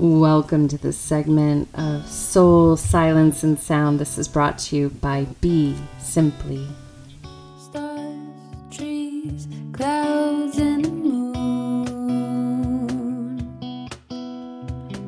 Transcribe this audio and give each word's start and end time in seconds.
Welcome 0.00 0.68
to 0.68 0.78
this 0.78 0.96
segment 0.96 1.68
of 1.74 2.06
Sol, 2.06 2.76
Silence, 2.76 3.42
and 3.42 3.58
Sound. 3.58 3.98
This 3.98 4.16
is 4.16 4.28
brought 4.28 4.56
to 4.58 4.76
you 4.76 4.90
by 4.90 5.24
Be 5.40 5.74
Simply. 5.98 6.68
Stars, 7.58 8.16
trees, 8.70 9.48
clouds, 9.72 10.56
and 10.56 10.84
the 10.84 10.90
moon. 10.92 11.34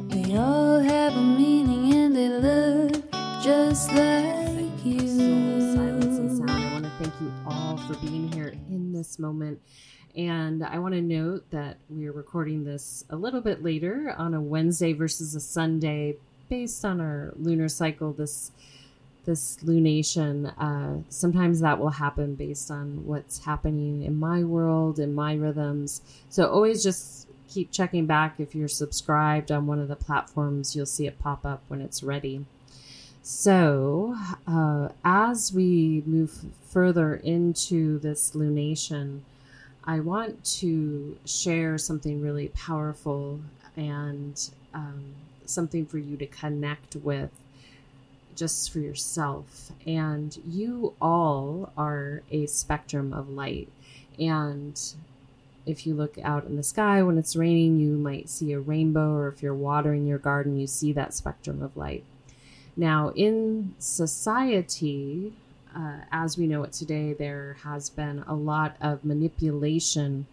They 0.09 0.37
all 0.37 0.81
have 0.81 1.17
a 1.17 1.23
meaning 1.23 1.95
and 1.95 2.17
they 2.17 2.29
look 2.29 3.13
just 3.45 3.93
like 3.93 4.85
you. 4.85 5.07
Sol, 5.07 5.61
Silence, 5.77 6.19
and 6.19 6.37
Sound. 6.37 6.51
I 6.51 6.73
want 6.73 6.85
to 6.87 6.91
thank 6.99 7.15
you 7.21 7.33
all 7.47 7.77
for 7.77 7.95
being 8.05 8.33
here 8.33 8.57
in 8.69 8.93
this 8.93 9.21
moment. 9.21 9.61
And 10.17 10.65
I 10.65 10.79
want 10.79 10.95
to 10.95 11.01
note 11.01 11.51
that 11.51 11.77
we're 11.89 12.13
recording 12.13 12.65
this 12.65 13.05
a 13.11 13.17
little 13.17 13.41
bit 13.41 13.63
later 13.63 14.15
on 14.17 14.35
a 14.35 14.41
Wednesday 14.41 14.93
versus 14.93 15.35
a 15.35 15.41
Sunday 15.41 16.17
based 16.49 16.85
on 16.85 17.01
our 17.01 17.33
lunar 17.39 17.69
cycle 17.69 18.13
this 18.13 18.51
this 19.25 19.59
lunation. 19.59 20.53
Uh, 20.59 21.03
sometimes 21.11 21.61
that 21.61 21.79
will 21.79 21.91
happen 21.91 22.35
based 22.35 22.71
on 22.71 23.07
what's 23.07 23.45
happening 23.45 24.03
in 24.03 24.19
my 24.19 24.43
world 24.43 24.99
in 24.99 25.15
my 25.15 25.35
rhythms. 25.35 26.01
So 26.29 26.51
always 26.51 26.83
just 26.83 27.29
keep 27.49 27.71
checking 27.71 28.07
back 28.07 28.37
if 28.39 28.55
you're 28.55 28.69
subscribed 28.69 29.53
on 29.53 29.67
one 29.67 29.79
of 29.79 29.89
the 29.89 29.97
platforms, 29.97 30.75
you'll 30.75 30.87
see 30.87 31.07
it 31.07 31.19
pop 31.19 31.45
up 31.45 31.63
when 31.69 31.81
it's 31.81 32.03
ready. 32.03 32.45
So, 33.23 34.17
uh, 34.47 34.89
as 35.05 35.53
we 35.53 36.03
move 36.07 36.47
further 36.69 37.15
into 37.15 37.99
this 37.99 38.31
lunation, 38.33 39.21
I 39.91 39.99
want 39.99 40.45
to 40.61 41.19
share 41.25 41.77
something 41.77 42.23
really 42.23 42.47
powerful 42.51 43.41
and 43.77 44.41
um, 44.73 45.17
something 45.47 45.85
for 45.85 45.99
you 45.99 46.17
to 46.19 46.27
connect 46.27 46.95
with 46.95 47.31
just 48.37 48.71
for 48.73 48.79
yourself. 48.79 49.73
And 49.85 50.39
you 50.47 50.95
all 51.03 51.73
are 51.77 52.23
a 52.31 52.47
spectrum 52.47 53.13
of 53.13 53.31
light. 53.31 53.69
And 54.17 54.81
if 55.67 55.89
you 55.89 55.95
look 55.95 56.19
out 56.23 56.45
in 56.45 56.55
the 56.55 56.63
sky 56.63 57.03
when 57.03 57.19
it's 57.19 57.35
raining, 57.35 57.81
you 57.81 57.97
might 57.97 58.29
see 58.29 58.53
a 58.53 58.61
rainbow, 58.61 59.15
or 59.17 59.27
if 59.27 59.43
you're 59.43 59.53
watering 59.53 60.07
your 60.07 60.19
garden, 60.19 60.57
you 60.57 60.69
see 60.69 60.93
that 60.93 61.15
spectrum 61.15 61.65
of 61.65 61.77
light. 61.77 62.05
Now, 62.77 63.09
in 63.17 63.75
society, 63.81 65.33
uh, 65.75 65.99
as 66.13 66.37
we 66.37 66.47
know 66.47 66.63
it 66.63 66.73
today, 66.73 67.13
there 67.13 67.57
has 67.63 67.91
been 67.91 68.25
a 68.27 68.35
lot 68.35 68.77
of 68.81 69.05
manipulation 69.05 70.27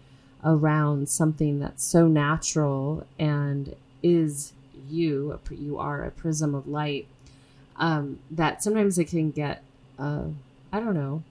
around 0.43 1.09
something 1.09 1.59
that's 1.59 1.83
so 1.83 2.07
natural 2.07 3.05
and 3.19 3.75
is 4.03 4.53
you. 4.89 5.39
You 5.49 5.77
are 5.77 6.03
a 6.03 6.11
prism 6.11 6.55
of 6.55 6.67
light. 6.67 7.07
Um, 7.77 8.19
that 8.31 8.63
sometimes 8.63 8.97
it 8.97 9.05
can 9.05 9.29
get, 9.31 9.61
uh, 9.99 10.23
I 10.71 10.79
don't 10.79 10.95
know, 10.95 11.23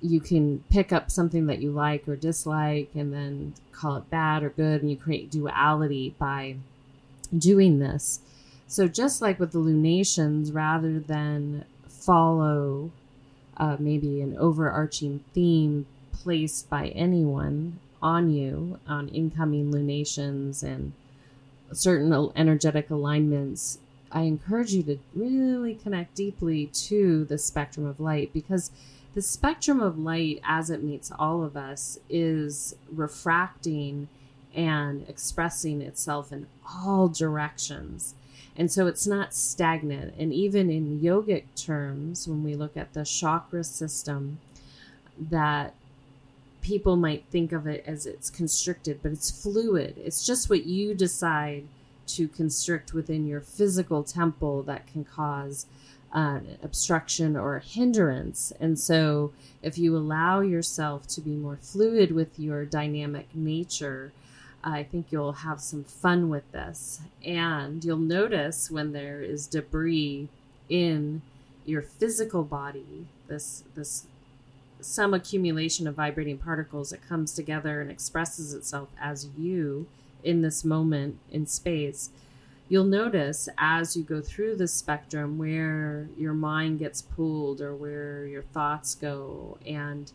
you 0.00 0.20
can 0.20 0.62
pick 0.70 0.92
up 0.92 1.10
something 1.10 1.46
that 1.46 1.60
you 1.60 1.70
like 1.70 2.06
or 2.06 2.16
dislike 2.16 2.90
and 2.94 3.12
then 3.12 3.54
call 3.72 3.96
it 3.96 4.10
bad 4.10 4.42
or 4.42 4.50
good, 4.50 4.82
and 4.82 4.90
you 4.90 4.96
create 4.96 5.30
duality 5.30 6.14
by 6.18 6.56
doing 7.36 7.78
this. 7.78 8.20
So, 8.66 8.86
just 8.86 9.22
like 9.22 9.40
with 9.40 9.52
the 9.52 9.58
lunations, 9.58 10.52
rather 10.52 11.00
than 11.00 11.64
follow 12.08 12.90
uh, 13.58 13.76
maybe 13.78 14.22
an 14.22 14.34
overarching 14.38 15.22
theme 15.34 15.84
placed 16.10 16.70
by 16.70 16.88
anyone 16.88 17.78
on 18.00 18.30
you 18.30 18.78
on 18.88 19.08
incoming 19.08 19.70
lunations 19.70 20.62
and 20.62 20.90
certain 21.70 22.30
energetic 22.34 22.88
alignments, 22.88 23.78
I 24.10 24.22
encourage 24.22 24.72
you 24.72 24.82
to 24.84 24.98
really 25.14 25.74
connect 25.74 26.14
deeply 26.14 26.70
to 26.88 27.26
the 27.26 27.36
spectrum 27.36 27.84
of 27.84 28.00
light 28.00 28.32
because 28.32 28.70
the 29.14 29.20
spectrum 29.20 29.78
of 29.78 29.98
light, 29.98 30.40
as 30.44 30.70
it 30.70 30.82
meets 30.82 31.12
all 31.18 31.44
of 31.44 31.58
us, 31.58 31.98
is 32.08 32.74
refracting 32.90 34.08
and 34.54 35.06
expressing 35.10 35.82
itself 35.82 36.32
in 36.32 36.46
all 36.66 37.08
directions. 37.08 38.14
And 38.58 38.72
so 38.72 38.88
it's 38.88 39.06
not 39.06 39.32
stagnant. 39.32 40.14
And 40.18 40.34
even 40.34 40.68
in 40.68 40.98
yogic 40.98 41.44
terms, 41.54 42.26
when 42.26 42.42
we 42.42 42.56
look 42.56 42.76
at 42.76 42.92
the 42.92 43.04
chakra 43.04 43.62
system, 43.62 44.38
that 45.18 45.74
people 46.60 46.96
might 46.96 47.24
think 47.30 47.52
of 47.52 47.68
it 47.68 47.84
as 47.86 48.04
it's 48.04 48.28
constricted, 48.28 48.98
but 49.00 49.12
it's 49.12 49.30
fluid. 49.30 49.94
It's 49.96 50.26
just 50.26 50.50
what 50.50 50.66
you 50.66 50.92
decide 50.92 51.64
to 52.08 52.26
constrict 52.26 52.92
within 52.92 53.26
your 53.28 53.40
physical 53.40 54.02
temple 54.02 54.64
that 54.64 54.86
can 54.88 55.04
cause 55.04 55.66
uh, 56.12 56.40
obstruction 56.62 57.36
or 57.36 57.60
hindrance. 57.60 58.52
And 58.58 58.78
so, 58.78 59.32
if 59.62 59.78
you 59.78 59.96
allow 59.96 60.40
yourself 60.40 61.06
to 61.08 61.20
be 61.20 61.30
more 61.30 61.58
fluid 61.60 62.12
with 62.12 62.38
your 62.38 62.64
dynamic 62.64 63.28
nature, 63.34 64.12
I 64.62 64.82
think 64.82 65.06
you'll 65.10 65.32
have 65.32 65.60
some 65.60 65.84
fun 65.84 66.28
with 66.28 66.50
this. 66.52 67.00
And 67.24 67.84
you'll 67.84 67.96
notice 67.96 68.70
when 68.70 68.92
there 68.92 69.22
is 69.22 69.46
debris 69.46 70.28
in 70.68 71.22
your 71.64 71.82
physical 71.82 72.42
body, 72.42 73.06
this 73.28 73.64
this 73.74 74.06
some 74.80 75.12
accumulation 75.12 75.88
of 75.88 75.96
vibrating 75.96 76.38
particles 76.38 76.90
that 76.90 77.06
comes 77.06 77.34
together 77.34 77.80
and 77.80 77.90
expresses 77.90 78.54
itself 78.54 78.88
as 79.00 79.28
you 79.36 79.86
in 80.22 80.42
this 80.42 80.64
moment 80.64 81.18
in 81.30 81.46
space. 81.46 82.10
You'll 82.68 82.84
notice 82.84 83.48
as 83.56 83.96
you 83.96 84.02
go 84.02 84.20
through 84.20 84.56
the 84.56 84.68
spectrum 84.68 85.38
where 85.38 86.08
your 86.16 86.34
mind 86.34 86.78
gets 86.78 87.02
pulled 87.02 87.60
or 87.60 87.74
where 87.74 88.26
your 88.26 88.42
thoughts 88.42 88.94
go 88.94 89.58
and 89.66 90.12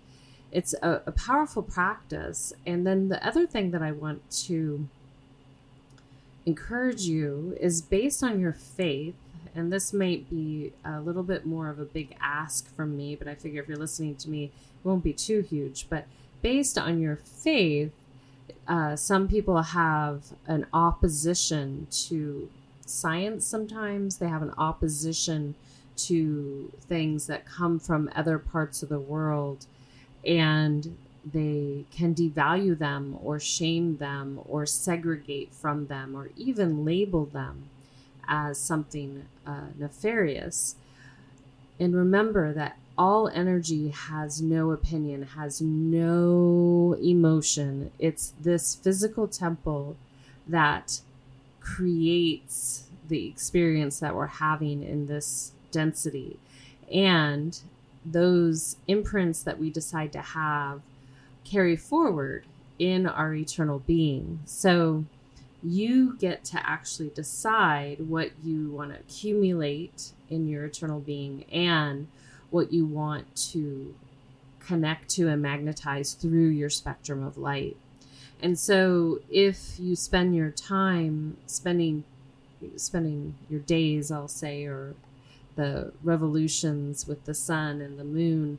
it's 0.53 0.73
a, 0.81 1.01
a 1.05 1.11
powerful 1.11 1.63
practice. 1.63 2.53
And 2.65 2.87
then 2.87 3.09
the 3.09 3.25
other 3.25 3.45
thing 3.45 3.71
that 3.71 3.81
I 3.81 3.91
want 3.91 4.29
to 4.45 4.87
encourage 6.45 7.01
you 7.01 7.57
is 7.59 7.81
based 7.81 8.23
on 8.23 8.39
your 8.39 8.53
faith 8.53 9.15
and 9.55 9.71
this 9.71 9.93
might 9.93 10.29
be 10.29 10.73
a 10.83 10.99
little 10.99 11.23
bit 11.23 11.45
more 11.45 11.69
of 11.69 11.79
a 11.79 11.85
big 11.85 12.15
ask 12.19 12.73
from 12.75 12.97
me, 12.97 13.15
but 13.15 13.27
I 13.27 13.35
figure 13.35 13.61
if 13.61 13.67
you're 13.67 13.77
listening 13.77 14.15
to 14.15 14.29
me, 14.29 14.45
it 14.45 14.51
won't 14.87 15.03
be 15.03 15.13
too 15.13 15.41
huge. 15.41 15.87
But 15.89 16.07
based 16.41 16.77
on 16.77 16.99
your 16.99 17.17
faith, 17.17 17.91
uh, 18.67 18.95
some 18.95 19.27
people 19.27 19.61
have 19.61 20.23
an 20.47 20.65
opposition 20.73 21.87
to 22.07 22.49
science 22.85 23.45
sometimes, 23.45 24.17
they 24.17 24.27
have 24.27 24.41
an 24.41 24.53
opposition 24.57 25.55
to 25.95 26.71
things 26.81 27.27
that 27.27 27.45
come 27.45 27.79
from 27.79 28.09
other 28.15 28.39
parts 28.39 28.81
of 28.81 28.89
the 28.89 28.99
world 28.99 29.67
and 30.25 30.97
they 31.25 31.85
can 31.91 32.13
devalue 32.13 32.77
them 32.77 33.17
or 33.21 33.39
shame 33.39 33.97
them 33.97 34.39
or 34.45 34.65
segregate 34.65 35.53
from 35.53 35.87
them 35.87 36.15
or 36.15 36.29
even 36.35 36.83
label 36.83 37.25
them 37.25 37.69
as 38.27 38.57
something 38.57 39.25
uh, 39.45 39.67
nefarious. 39.77 40.75
And 41.79 41.95
remember 41.95 42.53
that 42.53 42.77
all 42.97 43.27
energy 43.29 43.89
has 43.89 44.41
no 44.41 44.71
opinion, 44.71 45.23
has 45.23 45.61
no 45.61 46.95
emotion. 47.01 47.91
It's 47.99 48.33
this 48.39 48.75
physical 48.75 49.27
temple 49.27 49.95
that 50.47 51.01
creates 51.59 52.83
the 53.07 53.27
experience 53.27 53.99
that 53.99 54.15
we're 54.15 54.27
having 54.27 54.83
in 54.83 55.07
this 55.07 55.51
density. 55.71 56.37
And 56.91 57.59
those 58.05 58.77
imprints 58.87 59.43
that 59.43 59.59
we 59.59 59.69
decide 59.69 60.11
to 60.13 60.21
have 60.21 60.81
carry 61.43 61.75
forward 61.75 62.45
in 62.79 63.05
our 63.05 63.33
eternal 63.33 63.79
being. 63.79 64.39
So 64.45 65.05
you 65.61 66.17
get 66.17 66.43
to 66.45 66.69
actually 66.69 67.09
decide 67.09 68.09
what 68.09 68.31
you 68.43 68.71
want 68.71 68.91
to 68.91 68.99
accumulate 68.99 70.11
in 70.29 70.47
your 70.47 70.65
eternal 70.65 70.99
being 70.99 71.45
and 71.51 72.07
what 72.49 72.73
you 72.73 72.85
want 72.85 73.35
to 73.35 73.95
connect 74.59 75.09
to 75.09 75.27
and 75.27 75.41
magnetize 75.41 76.13
through 76.13 76.47
your 76.47 76.69
spectrum 76.69 77.23
of 77.23 77.37
light. 77.37 77.77
And 78.41 78.59
so 78.59 79.19
if 79.29 79.79
you 79.79 79.95
spend 79.95 80.35
your 80.35 80.51
time 80.51 81.37
spending 81.45 82.03
spending 82.77 83.35
your 83.49 83.59
days, 83.59 84.09
I'll 84.11 84.27
say, 84.27 84.65
or 84.65 84.95
the 85.55 85.91
revolutions 86.03 87.07
with 87.07 87.25
the 87.25 87.33
sun 87.33 87.81
and 87.81 87.99
the 87.99 88.03
moon 88.03 88.57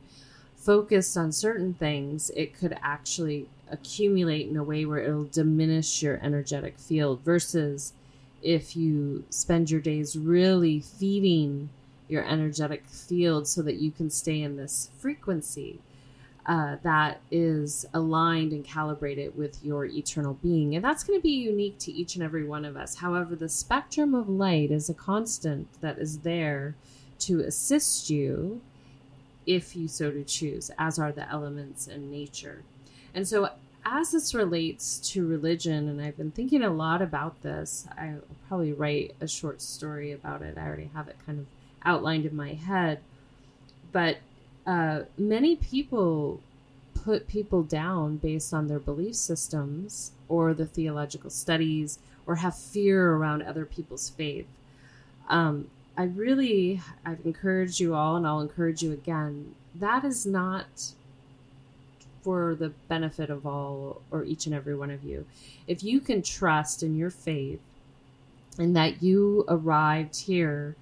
focused 0.55 1.15
on 1.15 1.31
certain 1.31 1.73
things, 1.73 2.31
it 2.35 2.57
could 2.57 2.77
actually 2.81 3.47
accumulate 3.69 4.47
in 4.47 4.57
a 4.57 4.63
way 4.63 4.85
where 4.85 4.99
it'll 4.99 5.25
diminish 5.25 6.01
your 6.01 6.19
energetic 6.23 6.77
field 6.79 7.19
versus 7.21 7.93
if 8.41 8.75
you 8.75 9.23
spend 9.29 9.69
your 9.69 9.81
days 9.81 10.15
really 10.15 10.79
feeding 10.79 11.69
your 12.07 12.23
energetic 12.23 12.85
field 12.85 13.47
so 13.47 13.61
that 13.61 13.75
you 13.75 13.91
can 13.91 14.09
stay 14.09 14.41
in 14.41 14.57
this 14.57 14.89
frequency. 14.99 15.79
Uh, 16.45 16.77
that 16.83 17.21
is 17.31 17.85
aligned 17.93 18.51
and 18.51 18.63
calibrated 18.63 19.35
with 19.35 19.63
your 19.63 19.85
eternal 19.85 20.35
being. 20.43 20.75
And 20.75 20.85
that's 20.85 21.03
going 21.03 21.17
to 21.17 21.23
be 21.23 21.31
unique 21.31 21.79
to 21.79 21.91
each 21.91 22.15
and 22.15 22.23
every 22.23 22.43
one 22.43 22.65
of 22.65 22.77
us. 22.77 22.95
However, 22.95 23.35
the 23.35 23.49
spectrum 23.49 24.13
of 24.13 24.29
light 24.29 24.69
is 24.69 24.89
a 24.89 24.93
constant 24.93 25.67
that 25.81 25.97
is 25.97 26.19
there 26.19 26.75
to 27.19 27.39
assist 27.41 28.09
you 28.09 28.61
if 29.47 29.75
you 29.75 29.87
so 29.87 30.11
to 30.11 30.23
choose, 30.23 30.71
as 30.77 30.99
are 30.99 31.11
the 31.11 31.29
elements 31.31 31.87
in 31.87 32.11
nature. 32.11 32.63
And 33.13 33.27
so, 33.27 33.49
as 33.85 34.11
this 34.11 34.33
relates 34.33 34.97
to 35.11 35.27
religion, 35.27 35.87
and 35.87 36.01
I've 36.01 36.17
been 36.17 36.31
thinking 36.31 36.63
a 36.63 36.71
lot 36.71 37.03
about 37.03 37.43
this, 37.43 37.87
I'll 37.97 38.21
probably 38.47 38.73
write 38.73 39.15
a 39.21 39.27
short 39.27 39.61
story 39.61 40.11
about 40.11 40.41
it. 40.41 40.57
I 40.57 40.65
already 40.65 40.89
have 40.95 41.07
it 41.07 41.15
kind 41.25 41.39
of 41.39 41.45
outlined 41.83 42.25
in 42.25 42.35
my 42.35 42.53
head. 42.53 42.99
But 43.91 44.17
uh, 44.65 45.01
many 45.17 45.55
people 45.55 46.41
put 46.93 47.27
people 47.27 47.61
down 47.61 48.17
based 48.17 48.53
on 48.53 48.67
their 48.67 48.79
belief 48.79 49.15
systems 49.15 50.11
or 50.27 50.53
the 50.53 50.65
theological 50.65 51.29
studies 51.29 51.99
or 52.25 52.35
have 52.35 52.57
fear 52.57 53.13
around 53.13 53.43
other 53.43 53.65
people's 53.65 54.09
faith. 54.09 54.47
Um, 55.29 55.69
I 55.97 56.03
really, 56.03 56.81
I've 57.05 57.25
encouraged 57.25 57.79
you 57.79 57.93
all, 57.95 58.15
and 58.15 58.27
I'll 58.27 58.41
encourage 58.41 58.81
you 58.81 58.91
again. 58.91 59.55
That 59.75 60.03
is 60.03 60.25
not 60.25 60.93
for 62.21 62.55
the 62.55 62.69
benefit 62.89 63.29
of 63.29 63.45
all 63.45 64.01
or 64.09 64.23
each 64.23 64.47
and 64.47 64.55
every 64.55 64.75
one 64.75 64.89
of 64.89 65.03
you. 65.03 65.25
If 65.67 65.83
you 65.83 65.99
can 65.99 66.23
trust 66.23 66.81
in 66.81 66.97
your 66.97 67.11
faith 67.11 67.59
and 68.57 68.75
that 68.75 69.03
you 69.03 69.45
arrived 69.47 70.21
here 70.21 70.75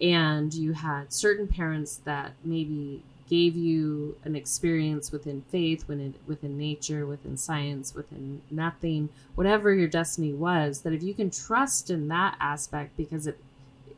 and 0.00 0.54
you 0.54 0.74
had 0.74 1.12
certain 1.12 1.48
parents 1.48 1.96
that 2.04 2.32
maybe 2.44 3.02
gave 3.28 3.56
you 3.56 4.16
an 4.24 4.36
experience 4.36 5.10
within 5.10 5.42
faith, 5.50 5.86
within, 5.88 6.14
within 6.26 6.56
nature, 6.56 7.06
within 7.06 7.36
science, 7.36 7.94
within 7.94 8.40
nothing, 8.50 9.08
whatever 9.34 9.74
your 9.74 9.88
destiny 9.88 10.32
was, 10.32 10.82
that 10.82 10.92
if 10.92 11.02
you 11.02 11.14
can 11.14 11.30
trust 11.30 11.90
in 11.90 12.08
that 12.08 12.36
aspect 12.40 12.96
because 12.96 13.26
it 13.26 13.38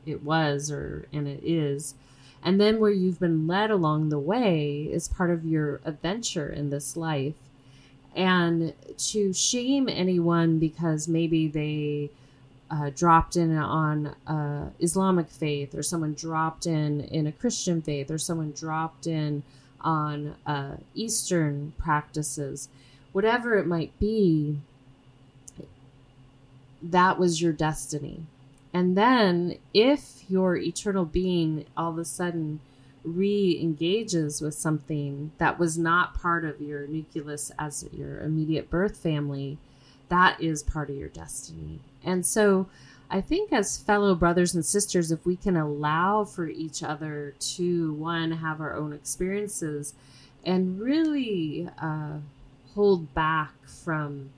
it 0.07 0.23
was 0.23 0.71
or 0.71 1.07
and 1.13 1.29
it 1.29 1.41
is, 1.45 1.95
and 2.43 2.61
then 2.61 2.81
where 2.81 2.91
you've 2.91 3.21
been 3.21 3.47
led 3.47 3.71
along 3.71 4.09
the 4.09 4.19
way 4.19 4.89
is 4.91 5.09
part 5.09 5.31
of 5.31 5.45
your 5.45 5.81
adventure 5.85 6.49
in 6.49 6.71
this 6.71 6.97
life. 6.97 7.35
And 8.17 8.73
to 8.97 9.33
shame 9.33 9.89
anyone 9.89 10.59
because 10.59 11.09
maybe 11.09 11.47
they 11.47 12.11
uh, 12.71 12.91
dropped 12.95 13.37
in 13.37 13.57
on 13.57 14.15
uh, 14.27 14.71
Islamic 14.79 15.29
faith, 15.29 15.75
or 15.75 15.83
someone 15.83 16.15
dropped 16.15 16.67
in 16.67 17.01
in 17.03 17.27
a 17.27 17.33
Christian 17.33 17.81
faith, 17.81 18.11
or 18.11 18.19
someone 18.19 18.53
dropped 18.53 19.07
in 19.07 19.43
on 19.81 20.35
uh, 20.47 20.77
Eastern 20.95 21.73
practices, 21.79 22.69
whatever 23.13 23.57
it 23.57 23.67
might 23.67 23.97
be, 23.99 24.59
that 26.83 27.19
was 27.19 27.41
your 27.41 27.53
destiny. 27.53 28.23
And 28.73 28.97
then, 28.97 29.59
if 29.73 30.25
your 30.29 30.57
eternal 30.57 31.05
being 31.05 31.65
all 31.77 31.93
of 31.93 31.99
a 31.99 32.05
sudden 32.05 32.61
re 33.05 33.59
engages 33.61 34.41
with 34.41 34.55
something 34.55 35.33
that 35.39 35.59
was 35.59 35.79
not 35.79 36.15
part 36.15 36.45
of 36.45 36.61
your 36.61 36.87
nucleus 36.87 37.51
as 37.59 37.89
your 37.93 38.21
immediate 38.21 38.69
birth 38.69 38.97
family, 38.97 39.59
that 40.09 40.41
is 40.41 40.63
part 40.63 40.91
of 40.91 40.97
your 40.97 41.09
destiny. 41.09 41.81
And 42.05 42.25
so 42.25 42.69
I 43.11 43.21
think 43.21 43.53
as 43.53 43.79
fellow 43.79 44.15
brothers 44.15 44.55
and 44.55 44.65
sisters, 44.65 45.11
if 45.11 45.25
we 45.25 45.37
can 45.37 45.57
allow 45.57 46.25
for 46.25 46.47
each 46.49 46.83
other 46.83 47.35
to, 47.39 47.93
one, 47.95 48.33
have 48.33 48.61
our 48.61 48.75
own 48.75 48.93
experiences 48.93 49.95
and 50.45 50.81
really 50.81 51.69
uh, 51.81 52.19
hold 52.75 53.15
back 53.15 53.53
from 53.67 54.31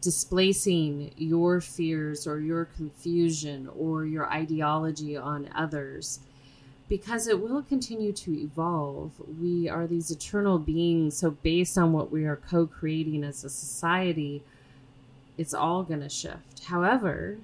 displacing 0.00 1.12
your 1.16 1.60
fears 1.60 2.26
or 2.26 2.38
your 2.40 2.64
confusion 2.64 3.68
or 3.76 4.04
your 4.04 4.30
ideology 4.30 5.16
on 5.16 5.48
others 5.54 6.20
because 6.88 7.26
it 7.26 7.40
will 7.40 7.62
continue 7.62 8.12
to 8.12 8.32
evolve. 8.38 9.12
We 9.40 9.68
are 9.68 9.86
these 9.86 10.10
eternal 10.10 10.58
beings. 10.58 11.16
So, 11.16 11.30
based 11.30 11.78
on 11.78 11.92
what 11.92 12.12
we 12.12 12.26
are 12.26 12.36
co 12.36 12.66
creating 12.66 13.24
as 13.24 13.44
a 13.44 13.50
society, 13.50 14.42
it's 15.38 15.54
all 15.54 15.82
going 15.82 16.00
to 16.00 16.08
shift. 16.08 16.64
However, 16.64 17.38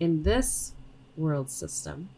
in 0.00 0.22
this 0.22 0.72
world 1.16 1.50
system, 1.50 2.08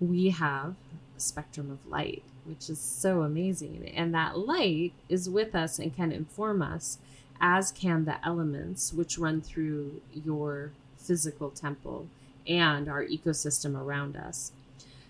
we 0.00 0.30
have 0.30 0.74
a 1.16 1.20
spectrum 1.20 1.70
of 1.70 1.90
light, 1.90 2.22
which 2.44 2.70
is 2.70 2.80
so 2.80 3.22
amazing. 3.22 3.92
And 3.94 4.14
that 4.14 4.38
light 4.38 4.92
is 5.08 5.28
with 5.28 5.54
us 5.54 5.78
and 5.78 5.94
can 5.94 6.12
inform 6.12 6.62
us, 6.62 6.98
as 7.40 7.72
can 7.72 8.04
the 8.04 8.24
elements 8.26 8.92
which 8.92 9.18
run 9.18 9.40
through 9.40 10.00
your 10.12 10.72
physical 10.96 11.50
temple 11.50 12.06
and 12.46 12.88
our 12.88 13.04
ecosystem 13.04 13.80
around 13.80 14.16
us. 14.16 14.52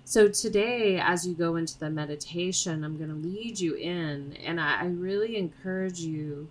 So, 0.04 0.28
today, 0.28 1.00
as 1.00 1.26
you 1.26 1.34
go 1.34 1.56
into 1.56 1.76
the 1.78 1.90
meditation, 1.90 2.84
I'm 2.84 2.96
going 2.96 3.10
to 3.10 3.28
lead 3.28 3.58
you 3.58 3.74
in, 3.74 4.36
and 4.44 4.60
I, 4.60 4.86
really 4.86 5.36
encourage 5.36 5.98
you 5.98 6.46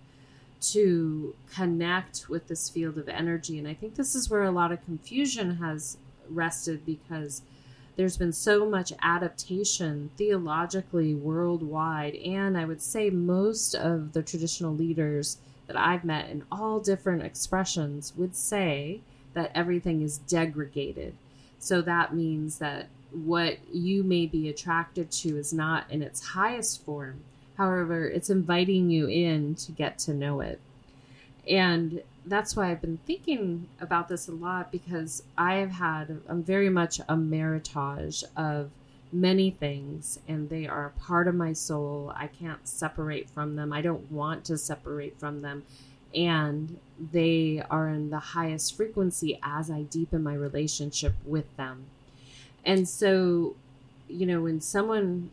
to 0.60 1.34
connect 1.52 2.28
with 2.28 2.48
this 2.48 2.68
field 2.68 2.98
of 2.98 3.08
energy. 3.08 3.58
And 3.58 3.68
I 3.68 3.74
think 3.74 3.94
this 3.94 4.14
is 4.14 4.30
where 4.30 4.44
a 4.44 4.50
lot 4.50 4.72
of 4.72 4.84
confusion 4.84 5.56
has 5.56 5.96
rested 6.28 6.84
because 6.84 7.42
there's 7.96 8.16
been 8.16 8.32
so 8.32 8.68
much 8.68 8.92
adaptation 9.02 10.10
theologically 10.16 11.14
worldwide. 11.14 12.14
And 12.16 12.56
I 12.58 12.64
would 12.64 12.82
say 12.82 13.10
most 13.10 13.74
of 13.74 14.12
the 14.12 14.22
traditional 14.22 14.74
leaders 14.74 15.38
that 15.66 15.76
I've 15.76 16.04
met 16.04 16.30
in 16.30 16.44
all 16.52 16.80
different 16.80 17.22
expressions 17.22 18.12
would 18.16 18.36
say 18.36 19.00
that 19.34 19.50
everything 19.54 20.02
is 20.02 20.18
degraded. 20.18 21.14
So 21.58 21.82
that 21.82 22.14
means 22.14 22.58
that 22.58 22.88
what 23.12 23.58
you 23.72 24.02
may 24.02 24.26
be 24.26 24.48
attracted 24.48 25.10
to 25.10 25.36
is 25.38 25.52
not 25.52 25.90
in 25.90 26.02
its 26.02 26.28
highest 26.28 26.84
form 26.84 27.20
However, 27.56 28.06
it's 28.06 28.30
inviting 28.30 28.90
you 28.90 29.06
in 29.06 29.54
to 29.56 29.72
get 29.72 29.98
to 30.00 30.14
know 30.14 30.40
it. 30.40 30.60
And 31.48 32.02
that's 32.24 32.56
why 32.56 32.70
I've 32.70 32.80
been 32.80 32.98
thinking 33.06 33.68
about 33.80 34.08
this 34.08 34.28
a 34.28 34.32
lot 34.32 34.72
because 34.72 35.22
I 35.38 35.54
have 35.56 35.70
had, 35.70 36.20
I'm 36.28 36.42
very 36.42 36.68
much 36.68 36.98
a 37.00 37.14
meritage 37.14 38.24
of 38.36 38.70
many 39.12 39.50
things 39.50 40.18
and 40.26 40.50
they 40.50 40.66
are 40.66 40.92
part 41.00 41.28
of 41.28 41.34
my 41.34 41.52
soul. 41.52 42.12
I 42.16 42.26
can't 42.26 42.66
separate 42.66 43.30
from 43.30 43.56
them. 43.56 43.72
I 43.72 43.80
don't 43.80 44.10
want 44.10 44.44
to 44.46 44.58
separate 44.58 45.18
from 45.18 45.42
them. 45.42 45.64
And 46.14 46.78
they 47.12 47.62
are 47.70 47.88
in 47.88 48.10
the 48.10 48.18
highest 48.18 48.76
frequency 48.76 49.38
as 49.42 49.70
I 49.70 49.82
deepen 49.82 50.22
my 50.22 50.34
relationship 50.34 51.14
with 51.24 51.56
them. 51.56 51.86
And 52.64 52.88
so, 52.88 53.54
you 54.08 54.26
know, 54.26 54.42
when 54.42 54.60
someone 54.60 55.30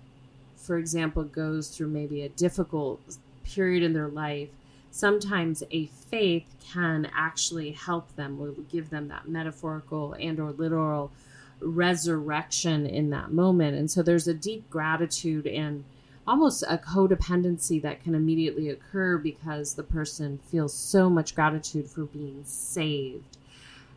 for 0.64 0.78
example, 0.78 1.24
goes 1.24 1.68
through 1.68 1.90
maybe 1.90 2.24
a 2.24 2.30
difficult 2.30 3.02
period 3.44 3.84
in 3.84 3.94
their 3.94 4.08
life, 4.08 4.50
sometimes 4.92 5.64
a 5.72 5.88
faith 5.88 6.46
can 6.72 7.10
actually 7.14 7.72
help 7.72 8.16
them 8.16 8.38
will 8.38 8.54
give 8.72 8.90
them 8.90 9.10
that 9.10 9.28
metaphorical 9.28 10.14
and 10.14 10.40
or 10.40 10.52
literal 10.52 11.12
resurrection 11.60 12.86
in 12.86 13.10
that 13.10 13.32
moment. 13.32 13.76
And 13.78 13.92
so 13.92 14.02
there's 14.02 14.28
a 14.28 14.34
deep 14.34 14.70
gratitude 14.70 15.48
and 15.48 15.84
almost 16.26 16.64
a 16.64 16.78
codependency 16.78 17.82
that 17.82 18.02
can 18.02 18.16
immediately 18.16 18.70
occur 18.70 19.18
because 19.18 19.74
the 19.74 19.84
person 19.84 20.40
feels 20.50 20.74
so 20.74 21.10
much 21.10 21.36
gratitude 21.36 21.90
for 21.90 22.06
being 22.06 22.44
saved 22.46 23.38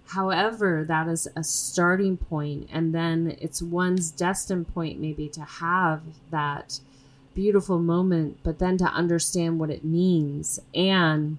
However, 0.08 0.84
that 0.86 1.08
is 1.08 1.28
a 1.34 1.42
starting 1.42 2.16
point, 2.16 2.68
and 2.72 2.94
then 2.94 3.36
it's 3.40 3.60
one's 3.60 4.10
destined 4.10 4.72
point, 4.72 5.00
maybe 5.00 5.28
to 5.30 5.40
have 5.42 6.02
that 6.30 6.80
beautiful 7.34 7.78
moment, 7.78 8.38
but 8.42 8.58
then 8.58 8.78
to 8.78 8.84
understand 8.84 9.58
what 9.58 9.70
it 9.70 9.84
means 9.84 10.60
and 10.74 11.38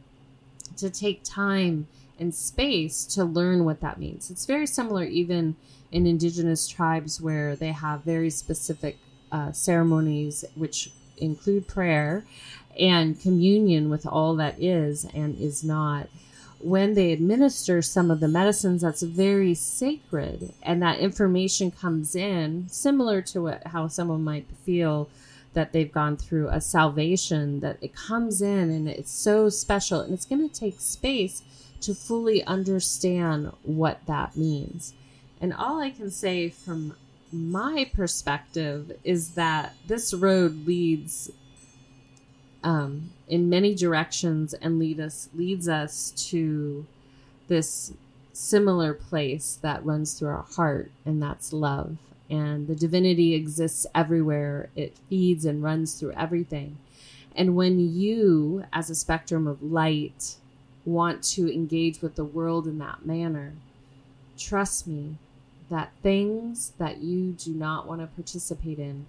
to 0.75 0.89
take 0.89 1.24
time 1.24 1.88
and 2.19 2.36
space 2.36 3.05
to 3.05 3.24
learn 3.24 3.63
what 3.63 3.81
that 3.81 4.00
means. 4.00 4.29
It's 4.29 4.45
very 4.45 4.67
similar, 4.67 5.03
even 5.05 5.55
in 5.91 6.05
indigenous 6.05 6.67
tribes, 6.67 7.21
where 7.21 7.55
they 7.55 7.71
have 7.71 8.03
very 8.03 8.29
specific 8.29 8.97
uh, 9.31 9.51
ceremonies 9.51 10.43
which 10.55 10.91
include 11.17 11.67
prayer 11.67 12.25
and 12.79 13.19
communion 13.19 13.89
with 13.89 14.05
all 14.05 14.36
that 14.36 14.62
is 14.62 15.05
and 15.13 15.39
is 15.39 15.63
not 15.63 16.07
when 16.59 16.93
they 16.93 17.11
administer 17.11 17.81
some 17.81 18.09
of 18.09 18.19
the 18.19 18.27
medicines 18.27 18.81
that's 18.81 19.01
very 19.01 19.53
sacred 19.53 20.53
and 20.63 20.81
that 20.81 20.99
information 20.99 21.71
comes 21.71 22.15
in 22.15 22.67
similar 22.69 23.21
to 23.21 23.41
what, 23.41 23.67
how 23.67 23.87
someone 23.87 24.23
might 24.23 24.47
feel 24.65 25.09
that 25.53 25.71
they've 25.73 25.91
gone 25.91 26.17
through 26.17 26.47
a 26.49 26.61
salvation 26.61 27.59
that 27.61 27.77
it 27.81 27.95
comes 27.95 28.41
in 28.41 28.69
and 28.69 28.87
it's 28.87 29.11
so 29.11 29.49
special 29.49 30.01
and 30.01 30.13
it's 30.13 30.25
going 30.25 30.47
to 30.47 30.59
take 30.59 30.79
space 30.79 31.41
to 31.81 31.93
fully 31.93 32.43
understand 32.43 33.51
what 33.63 33.99
that 34.05 34.35
means. 34.35 34.93
And 35.39 35.53
all 35.53 35.79
i 35.79 35.89
can 35.91 36.11
say 36.11 36.49
from 36.49 36.95
my 37.31 37.89
perspective 37.93 38.91
is 39.03 39.31
that 39.31 39.73
this 39.87 40.13
road 40.13 40.65
leads 40.65 41.31
um, 42.67 43.12
in 43.29 43.47
many 43.47 43.74
directions 43.74 44.53
and 44.53 44.77
lead 44.77 45.00
us 45.00 45.29
leads 45.33 45.69
us 45.69 46.12
to 46.29 46.86
this 47.47 47.93
similar 48.33 48.93
place 48.93 49.57
that 49.62 49.86
runs 49.86 50.13
through 50.13 50.27
our 50.27 50.45
heart, 50.57 50.91
and 51.05 51.24
that's 51.24 51.53
love. 51.53 51.95
And 52.29 52.67
the 52.67 52.75
divinity 52.75 53.33
exists 53.33 53.88
everywhere. 53.95 54.67
It 54.75 54.97
feeds 55.09 55.45
and 55.45 55.63
runs 55.63 55.93
through 55.93 56.12
everything. 56.12 56.77
And 57.38 57.55
when 57.55 57.79
you, 57.79 58.65
as 58.74 58.89
a 58.89 58.95
spectrum 58.95 59.47
of 59.47 59.63
light, 59.63 60.36
want 60.83 61.24
to 61.36 61.50
engage 61.50 62.01
with 62.01 62.15
the 62.15 62.25
world 62.25 62.67
in 62.67 62.79
that 62.79 63.05
manner, 63.05 63.53
trust 64.38 64.88
me 64.88 65.15
that 65.69 65.93
things 66.03 66.74
that 66.79 66.97
you 66.97 67.31
do 67.31 67.53
not 67.53 67.88
want 67.88 68.01
to 68.01 68.07
participate 68.07 68.77
in 68.77 69.05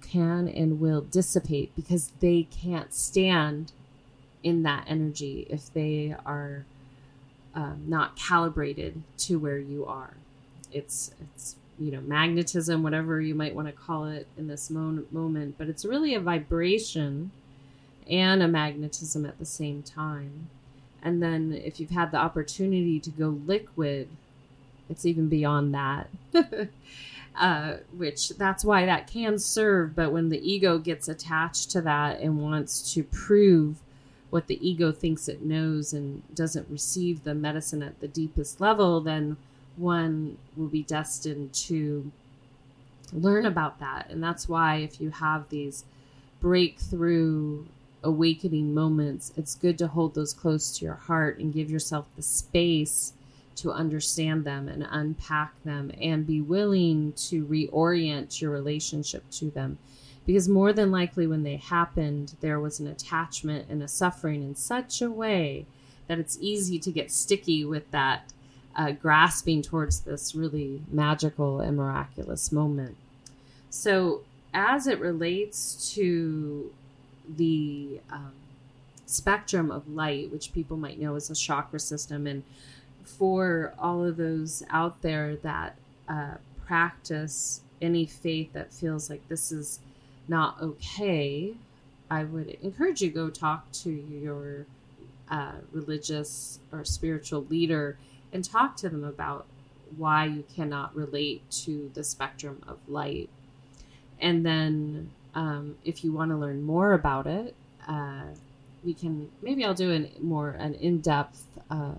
can 0.00 0.48
and 0.48 0.80
will 0.80 1.00
dissipate 1.00 1.74
because 1.76 2.12
they 2.20 2.48
can't 2.50 2.92
stand 2.94 3.72
in 4.42 4.62
that 4.62 4.84
energy 4.86 5.46
if 5.50 5.72
they 5.72 6.14
are 6.24 6.64
um, 7.54 7.82
not 7.86 8.16
calibrated 8.16 9.02
to 9.18 9.38
where 9.38 9.58
you 9.58 9.84
are. 9.86 10.14
It's 10.72 11.10
it's 11.20 11.56
you 11.78 11.90
know 11.90 12.00
magnetism, 12.00 12.82
whatever 12.82 13.20
you 13.20 13.34
might 13.34 13.54
want 13.54 13.68
to 13.68 13.72
call 13.72 14.06
it 14.06 14.26
in 14.36 14.46
this 14.46 14.70
mo- 14.70 15.04
moment, 15.10 15.56
but 15.58 15.68
it's 15.68 15.84
really 15.84 16.14
a 16.14 16.20
vibration 16.20 17.30
and 18.08 18.42
a 18.42 18.48
magnetism 18.48 19.26
at 19.26 19.38
the 19.38 19.44
same 19.44 19.82
time. 19.82 20.48
And 21.02 21.22
then 21.22 21.52
if 21.52 21.78
you've 21.78 21.90
had 21.90 22.10
the 22.10 22.18
opportunity 22.18 22.98
to 23.00 23.10
go 23.10 23.28
liquid, 23.28 24.08
it's 24.88 25.06
even 25.06 25.28
beyond 25.28 25.74
that. 25.74 26.08
uh, 27.38 27.76
which 27.96 28.30
that's 28.30 28.64
why 28.64 28.84
that 28.84 29.06
can 29.06 29.38
serve. 29.38 29.94
But 29.94 30.12
when 30.12 30.28
the 30.28 30.50
ego 30.50 30.78
gets 30.78 31.08
attached 31.08 31.70
to 31.70 31.80
that 31.82 32.20
and 32.20 32.42
wants 32.42 32.92
to 32.94 33.04
prove 33.04 33.76
what 34.30 34.46
the 34.46 34.68
ego 34.68 34.92
thinks 34.92 35.28
it 35.28 35.42
knows 35.42 35.92
and 35.92 36.22
doesn't 36.34 36.68
receive 36.68 37.24
the 37.24 37.34
medicine 37.34 37.82
at 37.82 38.00
the 38.00 38.08
deepest 38.08 38.60
level, 38.60 39.00
then 39.00 39.36
one 39.76 40.36
will 40.56 40.66
be 40.66 40.82
destined 40.82 41.52
to 41.54 42.10
learn 43.12 43.46
about 43.46 43.78
that. 43.78 44.10
And 44.10 44.22
that's 44.22 44.48
why 44.48 44.76
if 44.76 45.00
you 45.00 45.10
have 45.10 45.48
these 45.48 45.84
breakthrough 46.40 47.64
awakening 48.02 48.74
moments, 48.74 49.32
it's 49.36 49.54
good 49.54 49.78
to 49.78 49.86
hold 49.86 50.14
those 50.14 50.34
close 50.34 50.76
to 50.78 50.84
your 50.84 50.94
heart 50.94 51.38
and 51.38 51.54
give 51.54 51.70
yourself 51.70 52.06
the 52.16 52.22
space 52.22 53.12
to 53.58 53.72
understand 53.72 54.44
them 54.44 54.68
and 54.68 54.86
unpack 54.90 55.62
them 55.64 55.90
and 56.00 56.26
be 56.26 56.40
willing 56.40 57.12
to 57.12 57.44
reorient 57.46 58.40
your 58.40 58.50
relationship 58.50 59.28
to 59.30 59.50
them. 59.50 59.78
Because 60.26 60.48
more 60.48 60.72
than 60.72 60.90
likely, 60.90 61.26
when 61.26 61.42
they 61.42 61.56
happened, 61.56 62.36
there 62.40 62.60
was 62.60 62.80
an 62.80 62.86
attachment 62.86 63.66
and 63.68 63.82
a 63.82 63.88
suffering 63.88 64.42
in 64.42 64.54
such 64.54 65.00
a 65.00 65.10
way 65.10 65.66
that 66.06 66.18
it's 66.18 66.38
easy 66.40 66.78
to 66.78 66.90
get 66.90 67.10
sticky 67.10 67.64
with 67.64 67.90
that 67.90 68.32
uh, 68.76 68.92
grasping 68.92 69.62
towards 69.62 70.00
this 70.00 70.34
really 70.34 70.82
magical 70.90 71.60
and 71.60 71.76
miraculous 71.76 72.52
moment. 72.52 72.96
So, 73.70 74.22
as 74.54 74.86
it 74.86 75.00
relates 75.00 75.92
to 75.94 76.72
the 77.36 78.00
um, 78.10 78.32
spectrum 79.06 79.70
of 79.70 79.88
light, 79.88 80.30
which 80.30 80.52
people 80.52 80.76
might 80.76 81.00
know 81.00 81.16
as 81.16 81.30
a 81.30 81.34
chakra 81.34 81.80
system, 81.80 82.26
and 82.26 82.42
for 83.16 83.74
all 83.78 84.04
of 84.04 84.16
those 84.16 84.62
out 84.70 85.02
there 85.02 85.36
that 85.36 85.76
uh, 86.08 86.34
practice 86.66 87.62
any 87.80 88.06
faith 88.06 88.52
that 88.52 88.72
feels 88.72 89.08
like 89.08 89.26
this 89.28 89.52
is 89.52 89.80
not 90.26 90.60
okay, 90.60 91.54
I 92.10 92.24
would 92.24 92.48
encourage 92.62 93.00
you 93.00 93.10
go 93.10 93.30
talk 93.30 93.70
to 93.72 93.90
your 93.90 94.66
uh, 95.30 95.52
religious 95.72 96.58
or 96.72 96.84
spiritual 96.84 97.44
leader 97.48 97.98
and 98.32 98.44
talk 98.44 98.76
to 98.76 98.88
them 98.88 99.04
about 99.04 99.46
why 99.96 100.26
you 100.26 100.44
cannot 100.54 100.94
relate 100.94 101.48
to 101.50 101.90
the 101.94 102.04
spectrum 102.04 102.62
of 102.66 102.78
light. 102.88 103.30
And 104.20 104.44
then, 104.44 105.10
um, 105.34 105.76
if 105.84 106.04
you 106.04 106.12
want 106.12 106.30
to 106.30 106.36
learn 106.36 106.62
more 106.62 106.92
about 106.92 107.26
it, 107.26 107.54
uh, 107.86 108.24
we 108.84 108.94
can 108.94 109.30
maybe 109.42 109.64
I'll 109.64 109.74
do 109.74 109.92
an 109.92 110.10
more 110.20 110.50
an 110.50 110.74
in 110.74 111.00
depth 111.00 111.44
uh, 111.70 111.94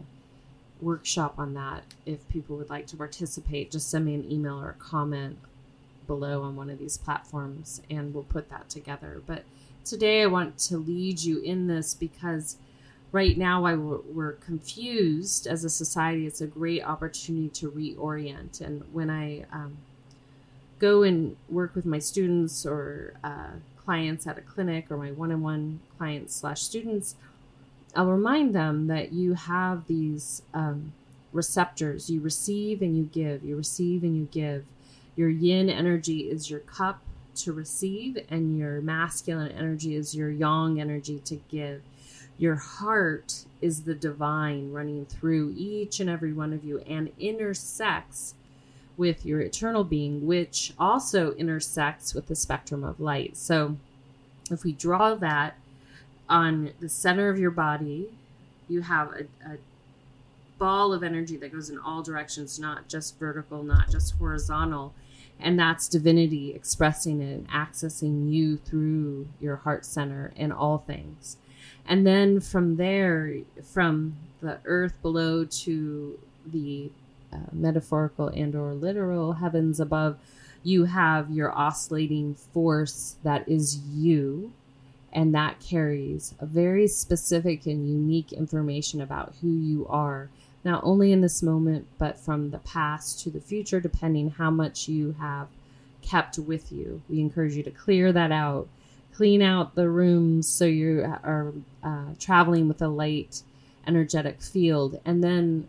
workshop 0.82 1.36
on 1.38 1.54
that 1.54 1.84
if 2.06 2.28
people 2.30 2.56
would 2.56 2.70
like 2.70 2.88
to 2.88 2.96
participate 2.96 3.72
just 3.72 3.90
send 3.90 4.06
me 4.06 4.16
an 4.16 4.32
email 4.32 4.60
or 4.60 4.70
a 4.70 4.74
comment 4.74 5.38
below 6.08 6.42
on 6.42 6.56
one 6.56 6.70
of 6.70 6.80
these 6.80 6.98
platforms 6.98 7.82
and 7.90 8.14
we'll 8.14 8.24
put 8.24 8.50
that 8.50 8.70
together. 8.70 9.22
But 9.26 9.44
today 9.86 10.22
i 10.22 10.26
want 10.26 10.58
to 10.58 10.78
lead 10.78 11.22
you 11.22 11.40
in 11.42 11.68
this 11.68 11.94
because 11.94 12.58
right 13.12 13.38
now 13.38 13.64
while 13.64 14.04
we're, 14.14 14.34
confused 14.34 15.48
as 15.48 15.64
a 15.64 15.70
society. 15.70 16.28
It's 16.28 16.42
a 16.42 16.48
great 16.48 16.84
opportunity 16.84 17.50
to 17.50 17.72
reorient. 17.72 18.62
And 18.62 18.84
when 18.94 19.10
i 19.10 19.46
um, 19.52 19.78
go 20.80 21.04
and 21.04 21.36
work 21.50 21.76
with 21.76 21.86
my 21.86 22.00
students 22.00 22.66
or 22.66 23.14
uh, 23.24 23.52
clients 23.78 24.28
at 24.28 24.38
a 24.38 24.42
clinic 24.42 24.86
or 24.90 24.98
my 24.98 25.12
one-on-one 25.12 25.80
clients 25.98 26.36
slash 26.36 26.62
students 26.62 27.16
I'll 27.96 28.06
remind 28.06 28.54
them 28.54 28.88
that 28.88 29.12
you 29.14 29.34
have 29.34 29.88
these 29.88 30.42
um, 30.54 30.94
receptors. 31.34 32.10
You 32.10 32.22
receive 32.22 32.82
and 32.82 32.96
you 32.98 33.04
give. 33.04 33.44
You 33.44 33.56
receive 33.56 34.04
and 34.04 34.16
you 34.16 34.28
give. 34.32 34.66
Your 35.16 35.30
yin 35.30 35.70
energy 35.70 36.30
is 36.30 36.50
your 36.50 36.62
cup 36.62 37.02
to 37.36 37.54
receive, 37.54 38.18
and 38.30 38.58
your 38.58 38.82
masculine 38.82 39.52
energy 39.52 39.96
is 39.96 40.16
your 40.16 40.30
yang 40.30 40.80
energy 40.80 41.20
to 41.26 41.36
give. 41.50 41.82
Your 42.38 42.56
heart 42.56 43.46
is 43.62 43.84
the 43.84 43.96
divine 43.96 44.72
running 44.72 45.06
through 45.06 45.54
each 45.58 46.00
and 46.00 46.10
every 46.10 46.32
one 46.32 46.54
of 46.54 46.64
you 46.64 46.80
and 46.80 47.12
intersects 47.20 48.34
with 48.98 49.26
your 49.26 49.42
eternal 49.42 49.84
being, 49.84 50.26
which 50.26 50.74
also 50.80 51.34
intersects 51.34 52.14
with 52.14 52.28
the 52.28 52.36
spectrum 52.36 52.84
of 52.84 53.00
light. 53.00 53.38
So 53.38 53.78
if 54.52 54.64
we 54.64 54.72
draw 54.72 55.16
that 55.16 55.56
on 56.30 56.72
the 56.80 56.90
center 56.90 57.30
of 57.30 57.40
your 57.40 57.52
body, 57.52 58.10
you 58.68 58.82
have 58.82 59.10
a, 59.10 59.24
a 59.46 59.58
ball 60.58 60.94
of 60.94 61.04
energy 61.04 61.38
that 61.38 61.52
goes 61.52 61.70
in 61.70 61.80
all 61.80 62.04
directions, 62.04 62.60
not 62.60 62.88
just 62.88 63.18
vertical, 63.18 63.64
not 63.64 63.90
just 63.90 64.18
horizontal. 64.18 64.94
And 65.40 65.58
that's 65.58 65.88
divinity 65.88 66.54
expressing 66.54 67.22
and 67.22 67.50
accessing 67.50 68.32
you 68.32 68.58
through 68.58 69.30
your 69.40 69.56
heart 69.58 69.86
center 69.86 70.34
in 70.36 70.52
all 70.52 70.80
things. 70.80 71.38
And 71.88 72.06
then 72.06 72.40
from 72.40 72.76
there, 72.76 73.38
from 73.64 74.18
the 74.42 74.60
earth 74.66 74.94
below 75.02 75.46
to 75.46 76.20
the 76.46 76.92
uh, 77.32 77.38
metaphorical 77.52 78.28
and 78.28 78.54
or 78.54 78.74
literal 78.74 79.34
heavens 79.34 79.80
above, 79.80 80.18
you 80.62 80.86
have 80.86 81.32
your 81.32 81.52
oscillating 81.58 82.36
force 82.36 83.16
that 83.24 83.48
is 83.48 83.78
you 83.78 84.52
and 85.14 85.34
that 85.34 85.60
carries 85.60 86.34
a 86.40 86.46
very 86.46 86.88
specific 86.88 87.66
and 87.66 87.90
unique 87.90 88.32
information 88.32 89.02
about 89.02 89.34
who 89.42 89.50
you 89.50 89.88
are 89.88 90.30
not 90.64 90.84
only 90.84 91.12
in 91.12 91.22
this 91.22 91.42
moment 91.42 91.88
but 91.98 92.20
from 92.20 92.52
the 92.52 92.60
past 92.60 93.20
to 93.20 93.30
the 93.30 93.40
future 93.40 93.80
depending 93.80 94.30
how 94.30 94.50
much 94.50 94.88
you 94.88 95.16
have 95.20 95.48
kept 96.02 96.38
with 96.38 96.72
you. 96.72 97.02
We 97.10 97.20
encourage 97.20 97.56
you 97.56 97.64
to 97.64 97.72
clear 97.72 98.12
that 98.12 98.32
out 98.32 98.68
clean 99.14 99.42
out 99.42 99.76
the 99.76 99.90
rooms 99.90 100.48
so 100.48 100.64
you 100.64 101.02
are 101.24 101.54
uh, 101.84 102.14
traveling 102.20 102.70
with 102.70 102.82
a 102.82 102.88
light 102.88 103.42
energetic 103.86 104.42
field. 104.42 105.00
And 105.04 105.22
then 105.24 105.68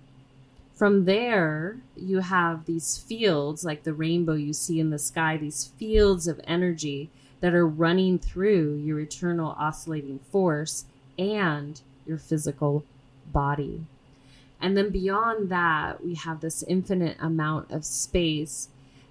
from 0.72 1.04
there 1.04 1.78
you 1.96 2.20
have 2.20 2.66
these 2.66 2.96
fields 2.96 3.64
like 3.64 3.82
the 3.82 3.92
rainbow 3.92 4.34
you 4.34 4.52
see 4.52 4.78
in 4.80 4.90
the 4.90 4.98
sky 4.98 5.36
these 5.36 5.72
fields 5.78 6.28
of 6.28 6.40
energy 6.44 7.10
that 7.40 7.54
are 7.54 7.66
running 7.66 8.18
through 8.18 8.76
your 8.76 9.00
eternal 9.00 9.54
oscillating 9.58 10.18
force 10.30 10.84
and 11.18 11.80
your 12.06 12.18
physical 12.18 12.84
body. 13.32 13.84
And 14.60 14.76
then 14.76 14.90
beyond 14.90 15.48
that, 15.48 16.04
we 16.04 16.14
have 16.14 16.40
this 16.40 16.62
infinite 16.64 17.16
amount 17.20 17.70
of 17.70 17.84
space 17.84 18.68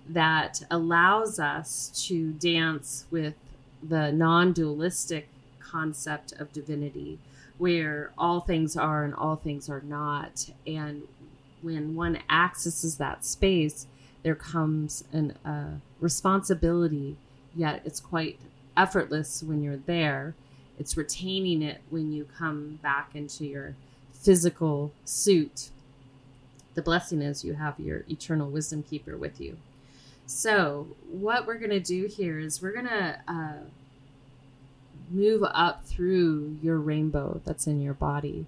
that 0.07 0.63
allows 0.69 1.39
us 1.39 1.91
to 2.07 2.31
dance 2.33 3.05
with 3.09 3.33
the 3.81 4.11
non 4.11 4.53
dualistic 4.53 5.27
concept 5.59 6.33
of 6.33 6.51
divinity, 6.53 7.19
where 7.57 8.11
all 8.17 8.41
things 8.41 8.75
are 8.75 9.03
and 9.03 9.13
all 9.13 9.35
things 9.35 9.69
are 9.69 9.81
not. 9.81 10.49
And 10.67 11.03
when 11.61 11.95
one 11.95 12.19
accesses 12.29 12.97
that 12.97 13.25
space, 13.25 13.87
there 14.23 14.35
comes 14.35 15.03
a 15.13 15.65
responsibility 15.99 17.15
yet 17.59 17.81
it's 17.83 17.99
quite 17.99 18.39
effortless 18.77 19.43
when 19.43 19.61
you're 19.61 19.77
there. 19.77 20.33
It's 20.79 20.95
retaining 20.95 21.61
it 21.61 21.81
when 21.89 22.11
you 22.11 22.25
come 22.37 22.79
back 22.81 23.11
into 23.13 23.45
your 23.45 23.75
physical 24.13 24.91
suit. 25.03 25.69
The 26.75 26.81
blessing 26.81 27.21
is 27.21 27.43
you 27.43 27.55
have 27.55 27.79
your 27.79 28.05
eternal 28.09 28.49
wisdom 28.49 28.83
keeper 28.83 29.17
with 29.17 29.41
you. 29.41 29.57
So, 30.25 30.87
what 31.09 31.47
we're 31.47 31.57
going 31.57 31.71
to 31.71 31.79
do 31.79 32.05
here 32.05 32.39
is 32.39 32.61
we're 32.61 32.71
going 32.71 32.87
to 32.87 33.19
uh, 33.27 33.63
move 35.09 35.43
up 35.43 35.85
through 35.85 36.57
your 36.61 36.77
rainbow 36.77 37.41
that's 37.43 37.67
in 37.67 37.81
your 37.81 37.95
body. 37.95 38.45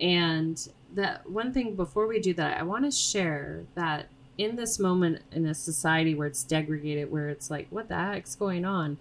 And 0.00 0.66
that 0.94 1.28
one 1.28 1.52
thing 1.52 1.74
before 1.74 2.06
we 2.06 2.20
do 2.20 2.32
that, 2.34 2.58
I 2.58 2.62
want 2.62 2.84
to 2.84 2.90
share 2.90 3.64
that 3.74 4.06
in 4.40 4.56
this 4.56 4.78
moment 4.78 5.20
in 5.32 5.46
a 5.46 5.54
society 5.54 6.14
where 6.14 6.26
it's 6.26 6.42
degraded, 6.42 7.10
where 7.10 7.28
it's 7.28 7.50
like, 7.50 7.66
what 7.70 7.88
the 7.88 7.94
heck's 7.94 8.34
going 8.34 8.64
on? 8.64 8.96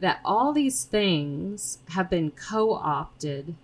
That 0.00 0.20
all 0.24 0.52
these 0.52 0.84
things 0.84 1.78
have 1.90 2.08
been 2.08 2.30
co 2.30 2.74
opted 2.74 3.56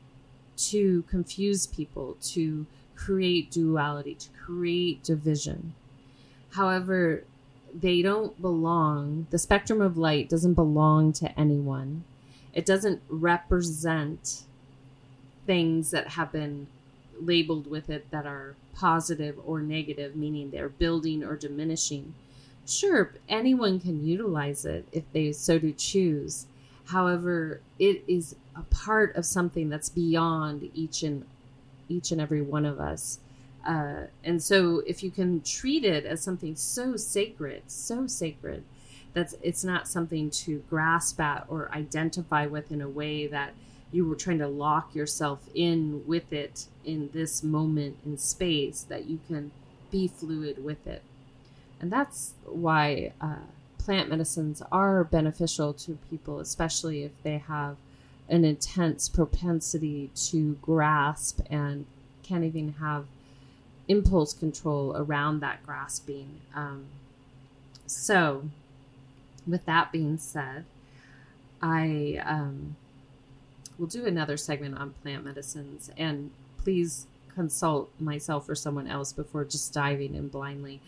to 0.56 1.02
confuse 1.02 1.66
people, 1.66 2.16
to 2.20 2.66
create 2.96 3.50
duality, 3.50 4.14
to 4.14 4.28
create 4.30 5.02
division. 5.02 5.74
However, 6.50 7.24
they 7.72 8.02
don't 8.02 8.40
belong, 8.40 9.26
the 9.30 9.38
spectrum 9.38 9.80
of 9.80 9.96
light 9.96 10.28
doesn't 10.28 10.54
belong 10.54 11.12
to 11.14 11.38
anyone. 11.38 12.04
It 12.52 12.66
doesn't 12.66 13.02
represent 13.08 14.42
things 15.46 15.90
that 15.90 16.08
have 16.08 16.32
been 16.32 16.68
labeled 17.20 17.66
with 17.66 17.90
it 17.90 18.10
that 18.10 18.26
are 18.26 18.54
positive 18.74 19.38
or 19.44 19.60
negative, 19.60 20.16
meaning 20.16 20.50
they're 20.50 20.68
building 20.68 21.22
or 21.22 21.36
diminishing. 21.36 22.14
Sure, 22.66 23.12
anyone 23.28 23.78
can 23.78 24.04
utilize 24.04 24.64
it 24.64 24.86
if 24.92 25.04
they 25.12 25.32
so 25.32 25.58
do 25.58 25.72
choose. 25.72 26.46
However, 26.86 27.60
it 27.78 28.04
is 28.06 28.36
a 28.56 28.62
part 28.62 29.14
of 29.16 29.24
something 29.24 29.68
that's 29.68 29.88
beyond 29.88 30.70
each 30.74 31.02
and 31.02 31.24
each 31.88 32.10
and 32.12 32.20
every 32.20 32.40
one 32.42 32.64
of 32.64 32.80
us. 32.80 33.18
Uh, 33.66 34.06
and 34.22 34.42
so, 34.42 34.82
if 34.86 35.02
you 35.02 35.10
can 35.10 35.40
treat 35.40 35.84
it 35.84 36.04
as 36.04 36.20
something 36.20 36.54
so 36.54 36.96
sacred, 36.96 37.62
so 37.66 38.06
sacred, 38.06 38.62
that's 39.14 39.34
it's 39.42 39.64
not 39.64 39.88
something 39.88 40.28
to 40.28 40.62
grasp 40.68 41.20
at 41.20 41.46
or 41.48 41.70
identify 41.72 42.46
with 42.46 42.70
in 42.70 42.82
a 42.82 42.88
way 42.88 43.26
that 43.26 43.54
you 43.94 44.04
were 44.04 44.16
trying 44.16 44.38
to 44.40 44.48
lock 44.48 44.92
yourself 44.92 45.38
in 45.54 46.02
with 46.04 46.32
it 46.32 46.66
in 46.84 47.08
this 47.12 47.44
moment 47.44 47.96
in 48.04 48.18
space 48.18 48.82
that 48.82 49.04
you 49.06 49.20
can 49.28 49.52
be 49.92 50.08
fluid 50.08 50.64
with 50.64 50.84
it. 50.84 51.00
And 51.80 51.92
that's 51.92 52.32
why 52.44 53.12
uh, 53.20 53.46
plant 53.78 54.10
medicines 54.10 54.60
are 54.72 55.04
beneficial 55.04 55.72
to 55.72 55.96
people 56.10 56.40
especially 56.40 57.04
if 57.04 57.12
they 57.22 57.38
have 57.38 57.76
an 58.28 58.44
intense 58.44 59.08
propensity 59.08 60.10
to 60.14 60.54
grasp 60.60 61.40
and 61.48 61.86
can't 62.24 62.42
even 62.42 62.72
have 62.80 63.04
impulse 63.86 64.32
control 64.32 64.96
around 64.96 65.38
that 65.38 65.64
grasping. 65.64 66.40
Um, 66.54 66.86
so 67.86 68.48
with 69.46 69.66
that 69.66 69.92
being 69.92 70.16
said 70.16 70.64
i 71.60 72.18
um, 72.24 72.76
we'll 73.78 73.88
do 73.88 74.06
another 74.06 74.36
segment 74.36 74.76
on 74.78 74.94
plant 75.02 75.24
medicines 75.24 75.90
and 75.96 76.30
please 76.58 77.06
consult 77.34 77.90
myself 78.00 78.48
or 78.48 78.54
someone 78.54 78.86
else 78.86 79.12
before 79.12 79.44
just 79.44 79.72
diving 79.72 80.14
in 80.14 80.28
blindly. 80.28 80.80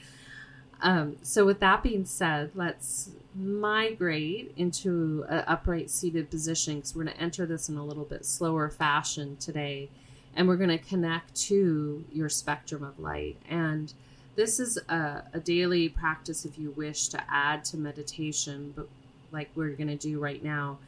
Um, 0.83 1.17
so, 1.23 1.45
with 1.45 1.61
that 1.61 1.83
being 1.83 2.05
said, 2.05 2.51
let's 2.55 3.11
migrate 3.35 4.53
into 4.57 5.25
an 5.29 5.45
upright 5.47 5.91
seated 5.91 6.31
position 6.31 6.77
because 6.77 6.95
we're 6.95 7.05
going 7.05 7.17
to 7.17 7.23
enter 7.23 7.47
this 7.47 7.69
in 7.69 7.77
a 7.77 7.85
little 7.85 8.05
bit 8.05 8.25
slower 8.25 8.69
fashion 8.69 9.37
today. 9.37 9.89
And 10.35 10.47
we're 10.47 10.57
going 10.57 10.69
to 10.69 10.79
connect 10.79 11.35
to 11.47 12.05
your 12.13 12.29
spectrum 12.29 12.85
of 12.85 12.99
light. 12.99 13.39
And 13.49 13.93
this 14.35 14.61
is 14.61 14.77
a, 14.91 15.23
a 15.33 15.41
daily 15.41 15.89
practice 15.89 16.45
if 16.45 16.59
you 16.59 16.73
wish 16.73 17.09
to 17.09 17.23
add 17.31 17.65
to 17.67 17.79
meditation, 17.79 18.75
but 18.77 18.87
like 19.33 19.49
we're 19.55 19.71
going 19.71 19.89
to 19.89 19.97
do 19.97 20.21
right 20.21 20.45
now 20.45 20.79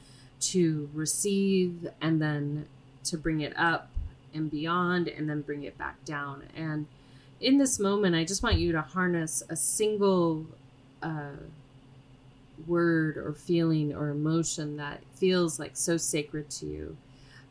to 0.40 0.88
receive 0.94 1.88
and 2.00 2.20
then 2.20 2.66
to 3.04 3.16
bring 3.16 3.40
it 3.40 3.52
up 3.56 3.88
and 4.34 4.50
beyond 4.50 5.08
and 5.08 5.28
then 5.28 5.40
bring 5.42 5.62
it 5.62 5.76
back 5.78 6.04
down. 6.04 6.44
And 6.56 6.86
in 7.40 7.58
this 7.58 7.78
moment, 7.78 8.14
I 8.14 8.24
just 8.24 8.42
want 8.42 8.56
you 8.56 8.72
to 8.72 8.80
harness 8.80 9.42
a 9.48 9.56
single 9.56 10.46
uh, 11.02 11.36
word 12.66 13.16
or 13.16 13.32
feeling 13.32 13.94
or 13.94 14.10
emotion 14.10 14.76
that 14.76 15.00
feels 15.14 15.58
like 15.58 15.76
so 15.76 15.96
sacred 15.96 16.50
to 16.50 16.66
you. 16.66 16.96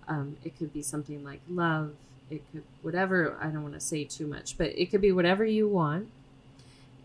Um, 0.08 0.38
it 0.43 0.58
could 0.58 0.73
be 0.73 0.82
something 0.82 1.23
like 1.23 1.41
love. 1.50 1.93
It 2.30 2.41
could, 2.52 2.63
whatever, 2.82 3.38
I 3.41 3.47
don't 3.47 3.63
want 3.63 3.73
to 3.73 3.80
say 3.80 4.04
too 4.04 4.28
much, 4.28 4.58
but 4.58 4.67
it 4.67 4.91
could 4.91 5.02
be 5.02 5.12
whatever 5.12 5.45
you 5.45 5.67
want 5.67 6.10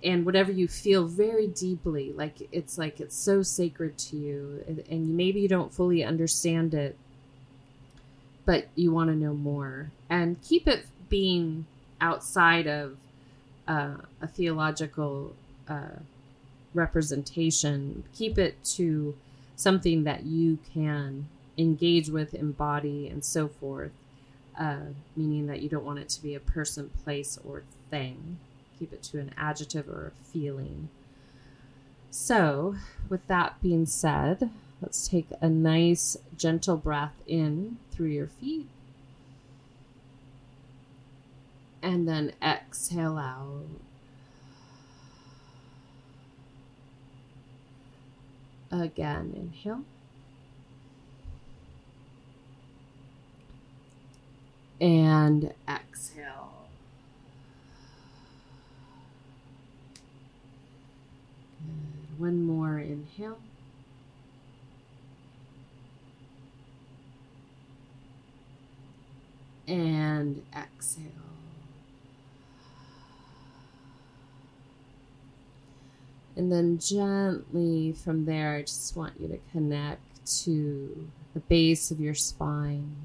and 0.05 0.27
whatever 0.27 0.51
you 0.51 0.67
feel 0.67 1.07
very 1.07 1.47
deeply 1.47 2.13
like 2.13 2.49
it's 2.51 2.77
like 2.79 3.01
it's 3.01 3.17
so 3.17 3.43
sacred 3.43 3.97
to 3.97 4.17
you 4.17 4.65
and, 4.89 5.17
maybe 5.17 5.41
you 5.41 5.49
don't 5.49 5.73
fully 5.73 6.03
understand 6.05 6.75
it 6.75 6.97
but 8.45 8.67
you 8.75 8.93
want 8.93 9.11
to 9.11 9.17
know 9.17 9.35
more. 9.35 9.91
And 10.11 10.41
keep 10.43 10.67
it 10.67 10.87
being 11.09 11.67
outside 12.01 12.67
of 12.67 12.97
uh, 13.69 13.97
a 14.21 14.27
theological 14.27 15.35
uh, 15.69 16.01
representation. 16.75 18.05
Keep 18.15 18.39
it 18.39 18.63
to 18.65 19.15
something 19.57 20.05
that 20.05 20.25
you 20.25 20.59
can 20.73 21.29
engage 21.57 22.09
with 22.09 22.35
embody 22.35 23.09
and 23.09 23.25
so 23.25 23.47
forth 23.47 23.93
uh, 24.59 24.77
meaning 25.15 25.47
that 25.47 25.61
you 25.61 25.69
don't 25.69 25.85
want 25.85 25.99
it 25.99 26.09
to 26.09 26.23
be 26.23 26.35
a 26.35 26.41
person 26.41 26.91
place 27.05 27.39
or 27.47 27.63
thing 27.91 28.39
keep 28.83 28.93
it 28.93 29.03
to 29.05 29.21
an 29.21 29.33
adjective 29.39 29.89
or 29.89 30.09
a 30.09 30.25
feeling. 30.25 30.89
So, 32.11 32.75
with 33.09 33.25
that 33.29 33.63
being 33.63 33.87
said, 33.87 34.51
let's 34.81 35.07
take 35.07 35.29
a 35.41 35.49
nice, 35.49 36.17
gentle 36.37 36.77
breath 36.77 37.15
in 37.29 37.79
through 37.93 38.09
your 38.09 38.27
feet. 38.27 38.67
And 41.81 42.09
then 42.09 42.33
exhale 42.43 43.19
out. 43.19 43.67
Again, 48.73 49.33
inhale. 49.37 49.85
And 54.81 55.55
exhale. 55.69 56.52
One 62.19 62.45
more 62.45 62.79
inhale. 62.79 63.39
And 69.67 70.43
exhale. 70.57 71.07
And 76.37 76.51
then 76.51 76.79
gently 76.79 77.93
from 77.93 78.25
there, 78.25 78.57
I 78.57 78.63
just 78.63 78.97
want 78.97 79.15
you 79.21 79.29
to 79.29 79.39
connect 79.53 80.01
to 80.43 81.09
the 81.35 81.41
base 81.41 81.91
of 81.91 82.01
your 82.01 82.15
spine. 82.15 82.97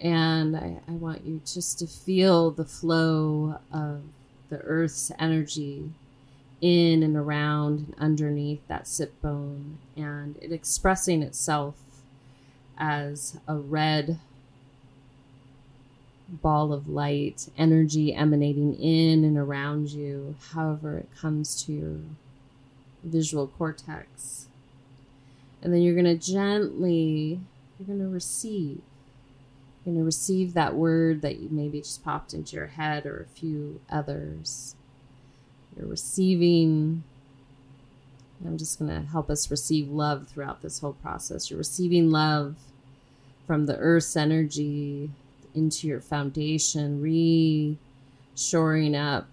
And 0.00 0.56
I, 0.56 0.80
I 0.86 0.92
want 0.92 1.24
you 1.24 1.40
just 1.44 1.78
to 1.80 1.86
feel 1.86 2.50
the 2.50 2.64
flow 2.64 3.58
of 3.72 4.02
the 4.48 4.58
earth's 4.58 5.10
energy 5.18 5.90
in 6.60 7.02
and 7.02 7.16
around 7.16 7.78
and 7.78 7.94
underneath 7.98 8.66
that 8.68 8.88
sit 8.88 9.20
bone 9.22 9.78
and 9.96 10.36
it 10.40 10.52
expressing 10.52 11.22
itself 11.22 11.76
as 12.76 13.38
a 13.46 13.56
red 13.56 14.18
ball 16.28 16.72
of 16.72 16.88
light, 16.88 17.48
energy 17.56 18.14
emanating 18.14 18.74
in 18.74 19.24
and 19.24 19.38
around 19.38 19.90
you, 19.90 20.36
however 20.52 20.98
it 20.98 21.08
comes 21.18 21.62
to 21.64 21.72
your 21.72 21.96
visual 23.02 23.46
cortex. 23.46 24.46
And 25.62 25.72
then 25.72 25.82
you're 25.82 25.94
going 25.94 26.04
to 26.04 26.16
gently, 26.16 27.40
you're 27.78 27.86
going 27.86 27.98
to 27.98 28.08
receive. 28.08 28.80
You're 29.84 29.94
going 29.94 29.98
to 29.98 30.04
receive 30.04 30.54
that 30.54 30.74
word 30.74 31.22
that 31.22 31.38
you 31.38 31.48
maybe 31.50 31.80
just 31.80 32.04
popped 32.04 32.34
into 32.34 32.56
your 32.56 32.66
head 32.66 33.06
or 33.06 33.20
a 33.20 33.38
few 33.38 33.80
others. 33.90 34.74
You're 35.78 35.86
receiving. 35.86 37.04
I'm 38.44 38.58
just 38.58 38.78
going 38.78 38.90
to 38.90 39.08
help 39.08 39.30
us 39.30 39.50
receive 39.50 39.88
love 39.88 40.28
throughout 40.28 40.60
this 40.60 40.80
whole 40.80 40.94
process. 40.94 41.50
You're 41.50 41.58
receiving 41.58 42.10
love 42.10 42.56
from 43.46 43.66
the 43.66 43.76
earth's 43.76 44.16
energy 44.16 45.10
into 45.54 45.86
your 45.86 46.00
foundation, 46.00 47.00
re 47.00 47.78
shoring 48.36 48.94
up 48.94 49.28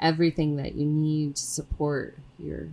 everything 0.00 0.56
that 0.56 0.74
you 0.74 0.86
need 0.86 1.34
to 1.34 1.42
support 1.42 2.16
your 2.38 2.68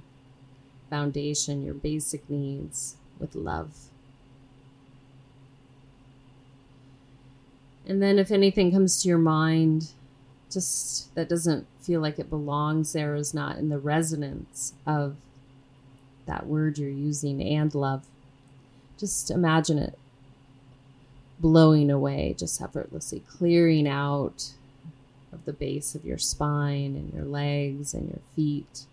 foundation, 0.90 1.64
your 1.64 1.74
basic 1.74 2.30
needs 2.30 2.96
with 3.20 3.36
love. 3.36 3.72
And 7.88 8.02
then, 8.02 8.18
if 8.18 8.32
anything 8.32 8.72
comes 8.72 9.02
to 9.02 9.08
your 9.08 9.18
mind, 9.20 9.90
just 10.52 11.14
that 11.16 11.30
doesn't 11.30 11.68
feel 11.86 12.02
like 12.02 12.20
it 12.20 12.30
belongs 12.30 12.94
there 12.94 13.16
is 13.16 13.34
not 13.34 13.58
in 13.58 13.70
the 13.70 13.78
resonance 13.78 14.74
of 14.86 15.16
that 16.26 16.48
word 16.48 16.78
you're 16.78 16.90
using 16.90 17.42
and 17.42 17.76
love 17.76 18.06
just 18.98 19.30
imagine 19.30 19.78
it 19.78 19.98
blowing 21.40 21.92
away 21.92 22.36
just 22.38 22.62
effortlessly, 22.62 23.22
clearing 23.22 23.88
out 23.88 24.52
of 25.32 25.46
the 25.46 25.54
base 25.54 25.96
of 25.96 26.06
your 26.06 26.18
spine 26.18 26.96
and 26.96 27.14
your 27.14 27.26
legs 27.26 27.94
and 27.94 28.10
your 28.10 28.22
feet. 28.36 28.86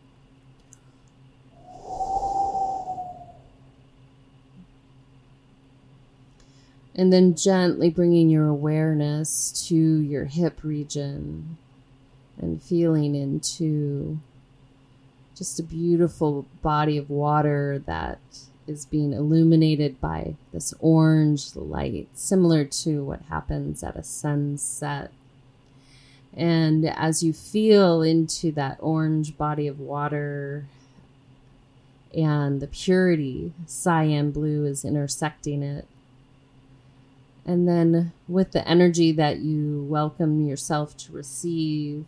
And 6.95 7.11
then 7.11 7.35
gently 7.35 7.89
bringing 7.89 8.29
your 8.29 8.49
awareness 8.49 9.67
to 9.69 9.75
your 9.75 10.27
hip 10.27 10.61
region 10.63 11.57
and 12.43 12.61
feeling 12.63 13.15
into 13.15 14.19
just 15.37 15.59
a 15.59 15.63
beautiful 15.63 16.45
body 16.61 16.99
of 16.99 17.09
water 17.09 17.83
that 17.87 18.19
is 18.67 18.85
being 18.85 19.13
illuminated 19.13 20.01
by 20.01 20.35
this 20.53 20.75
orange 20.81 21.57
light, 21.57 22.09
similar 22.15 22.65
to 22.65 23.05
what 23.05 23.23
happens 23.23 23.83
at 23.83 23.97
a 23.97 24.03
sunset. 24.03 25.11
And 26.35 26.87
as 26.87 27.23
you 27.23 27.33
feel 27.33 28.03
into 28.03 28.53
that 28.53 28.79
orange 28.81 29.37
body 29.37 29.67
of 29.67 29.81
water 29.81 30.67
and 32.15 32.61
the 32.61 32.67
purity, 32.67 33.53
cyan 33.67 34.31
blue 34.31 34.65
is 34.65 34.85
intersecting 34.85 35.63
it. 35.63 35.87
And 37.45 37.69
then 37.69 38.13
with 38.29 38.53
the 38.53 38.67
energy 38.67 39.13
that 39.13 39.39
you 39.39 39.85
welcome 39.89 40.47
yourself 40.47 40.97
to 40.99 41.13
receive, 41.13 42.05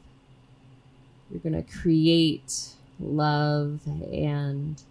you're 1.30 1.40
going 1.40 1.62
to 1.62 1.78
create 1.78 2.74
love 3.00 3.80
and 3.86 4.82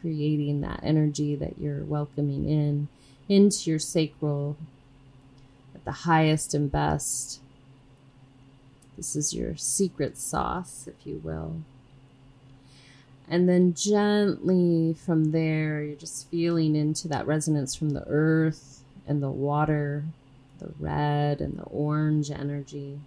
creating 0.00 0.60
that 0.60 0.80
energy 0.82 1.34
that 1.34 1.58
you're 1.58 1.84
welcoming 1.84 2.48
in 2.48 2.88
into 3.28 3.70
your 3.70 3.78
sacral 3.78 4.56
at 5.74 5.84
the 5.84 5.92
highest 5.92 6.54
and 6.54 6.70
best. 6.70 7.40
This 8.96 9.16
is 9.16 9.34
your 9.34 9.56
secret 9.56 10.16
sauce, 10.16 10.88
if 10.88 11.06
you 11.06 11.20
will. 11.22 11.56
And 13.28 13.48
then 13.48 13.74
gently 13.74 14.94
from 14.94 15.32
there, 15.32 15.82
you're 15.82 15.96
just 15.96 16.30
feeling 16.30 16.76
into 16.76 17.08
that 17.08 17.26
resonance 17.26 17.74
from 17.74 17.90
the 17.90 18.04
earth 18.06 18.84
and 19.06 19.22
the 19.22 19.30
water, 19.30 20.04
the 20.60 20.72
red 20.78 21.40
and 21.40 21.58
the 21.58 21.64
orange 21.64 22.30
energy 22.30 23.00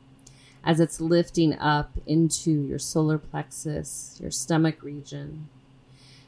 as 0.63 0.79
it's 0.79 0.99
lifting 0.99 1.57
up 1.57 1.91
into 2.05 2.51
your 2.51 2.79
solar 2.79 3.17
plexus, 3.17 4.17
your 4.21 4.31
stomach 4.31 4.83
region. 4.83 5.49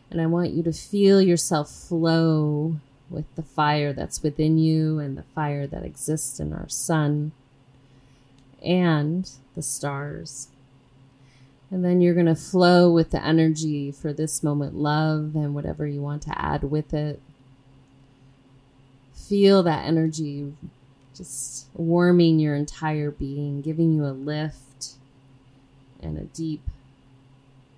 And 0.09 0.21
I 0.21 0.25
want 0.25 0.51
you 0.51 0.63
to 0.63 0.73
feel 0.73 1.21
yourself 1.21 1.69
flow 1.69 2.75
with 3.09 3.25
the 3.35 3.43
fire 3.43 3.93
that's 3.93 4.23
within 4.23 4.57
you 4.57 4.99
and 4.99 5.17
the 5.17 5.23
fire 5.35 5.67
that 5.67 5.83
exists 5.83 6.39
in 6.39 6.53
our 6.53 6.69
sun 6.69 7.33
and 8.61 9.29
the 9.55 9.61
stars. 9.61 10.47
And 11.69 11.85
then 11.85 12.01
you're 12.01 12.13
going 12.13 12.25
to 12.25 12.35
flow 12.35 12.91
with 12.91 13.11
the 13.11 13.23
energy 13.23 13.91
for 13.91 14.11
this 14.11 14.43
moment, 14.43 14.75
love, 14.75 15.35
and 15.35 15.55
whatever 15.55 15.87
you 15.87 16.01
want 16.01 16.21
to 16.23 16.41
add 16.41 16.63
with 16.63 16.93
it. 16.93 17.21
Feel 19.13 19.63
that 19.63 19.85
energy 19.85 20.53
just 21.21 21.67
warming 21.75 22.39
your 22.39 22.55
entire 22.55 23.11
being, 23.11 23.61
giving 23.61 23.93
you 23.93 24.03
a 24.03 24.07
lift 24.07 24.93
and 26.01 26.17
a 26.17 26.23
deep 26.23 26.63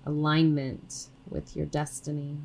alignment 0.06 1.08
with 1.28 1.54
your 1.54 1.66
destiny. 1.66 2.38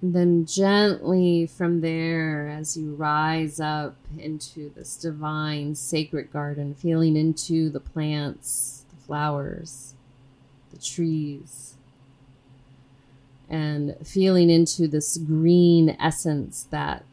And 0.00 0.14
then 0.14 0.46
gently 0.46 1.46
from 1.46 1.82
there, 1.82 2.48
as 2.48 2.78
you 2.78 2.94
rise 2.94 3.60
up 3.60 3.96
into 4.16 4.70
this 4.74 4.96
divine 4.96 5.74
sacred 5.74 6.32
garden, 6.32 6.74
feeling 6.74 7.14
into 7.14 7.68
the 7.68 7.80
plants, 7.80 8.84
the 8.88 9.04
flowers, 9.04 9.92
the 10.72 10.78
trees, 10.78 11.74
and 13.50 13.96
feeling 14.02 14.48
into 14.48 14.88
this 14.88 15.18
green 15.18 15.94
essence 16.00 16.66
that 16.70 17.04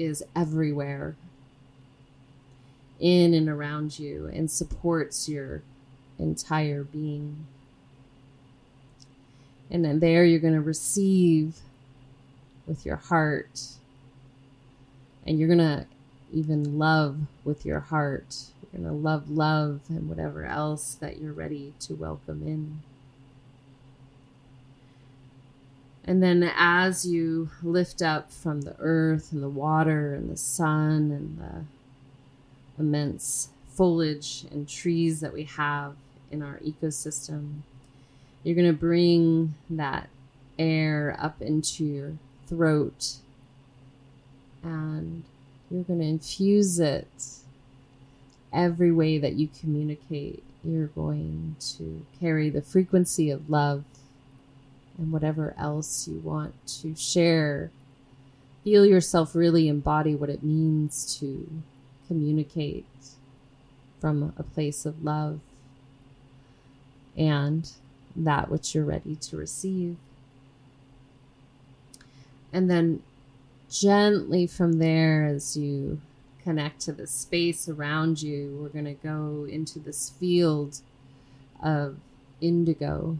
is 0.00 0.22
everywhere 0.34 1.14
in 2.98 3.34
and 3.34 3.48
around 3.48 3.98
you 3.98 4.30
and 4.32 4.50
supports 4.50 5.28
your 5.28 5.62
entire 6.18 6.84
being. 6.84 7.46
And 9.70 9.84
then 9.84 10.00
there 10.00 10.24
you're 10.24 10.40
going 10.40 10.54
to 10.54 10.60
receive 10.60 11.56
with 12.66 12.84
your 12.84 12.96
heart. 12.96 13.62
And 15.26 15.38
you're 15.38 15.48
going 15.48 15.58
to 15.58 15.86
even 16.32 16.78
love 16.78 17.18
with 17.44 17.64
your 17.64 17.80
heart. 17.80 18.36
You're 18.72 18.82
going 18.82 18.94
to 18.94 19.00
love 19.00 19.30
love 19.30 19.80
and 19.88 20.08
whatever 20.08 20.44
else 20.44 20.94
that 20.94 21.18
you're 21.18 21.32
ready 21.32 21.74
to 21.80 21.94
welcome 21.94 22.42
in. 22.46 22.80
And 26.04 26.22
then 26.22 26.50
as 26.56 27.06
you 27.06 27.50
lift 27.62 28.02
up 28.02 28.32
from 28.32 28.62
the 28.62 28.74
earth 28.78 29.32
and 29.32 29.42
the 29.42 29.48
water 29.48 30.14
and 30.14 30.30
the 30.30 30.36
sun 30.36 31.10
and 31.12 31.38
the 31.38 31.64
immense 32.82 33.50
foliage 33.68 34.44
and 34.50 34.68
trees 34.68 35.20
that 35.20 35.32
we 35.32 35.44
have 35.44 35.94
in 36.30 36.42
our 36.42 36.58
ecosystem, 36.58 37.60
you're 38.42 38.54
going 38.54 38.66
to 38.66 38.72
bring 38.72 39.54
that 39.68 40.08
air 40.58 41.16
up 41.18 41.40
into 41.40 41.84
your 41.84 42.12
throat 42.46 43.16
and 44.62 45.22
you're 45.70 45.84
going 45.84 46.00
to 46.00 46.06
infuse 46.06 46.78
it 46.80 47.06
every 48.52 48.90
way 48.92 49.18
that 49.18 49.34
you 49.34 49.48
communicate. 49.60 50.42
You're 50.64 50.88
going 50.88 51.56
to 51.76 52.04
carry 52.20 52.50
the 52.50 52.60
frequency 52.60 53.30
of 53.30 53.48
love 53.48 53.84
and 55.00 55.10
whatever 55.10 55.54
else 55.58 56.06
you 56.06 56.18
want 56.18 56.54
to 56.66 56.94
share. 56.94 57.70
Feel 58.62 58.84
yourself 58.84 59.34
really 59.34 59.66
embody 59.68 60.14
what 60.14 60.28
it 60.28 60.42
means 60.42 61.18
to 61.18 61.48
communicate 62.06 62.84
from 63.98 64.34
a 64.36 64.42
place 64.42 64.84
of 64.84 65.02
love 65.02 65.40
and 67.16 67.70
that 68.14 68.50
which 68.50 68.74
you're 68.74 68.84
ready 68.84 69.16
to 69.16 69.36
receive. 69.36 69.96
And 72.52 72.70
then 72.70 73.02
gently 73.70 74.46
from 74.46 74.74
there, 74.74 75.26
as 75.26 75.56
you 75.56 76.00
connect 76.42 76.80
to 76.80 76.92
the 76.92 77.06
space 77.06 77.68
around 77.68 78.20
you, 78.20 78.58
we're 78.60 78.68
going 78.68 78.84
to 78.84 78.94
go 78.94 79.46
into 79.48 79.78
this 79.78 80.10
field 80.10 80.80
of 81.62 81.96
indigo. 82.40 83.16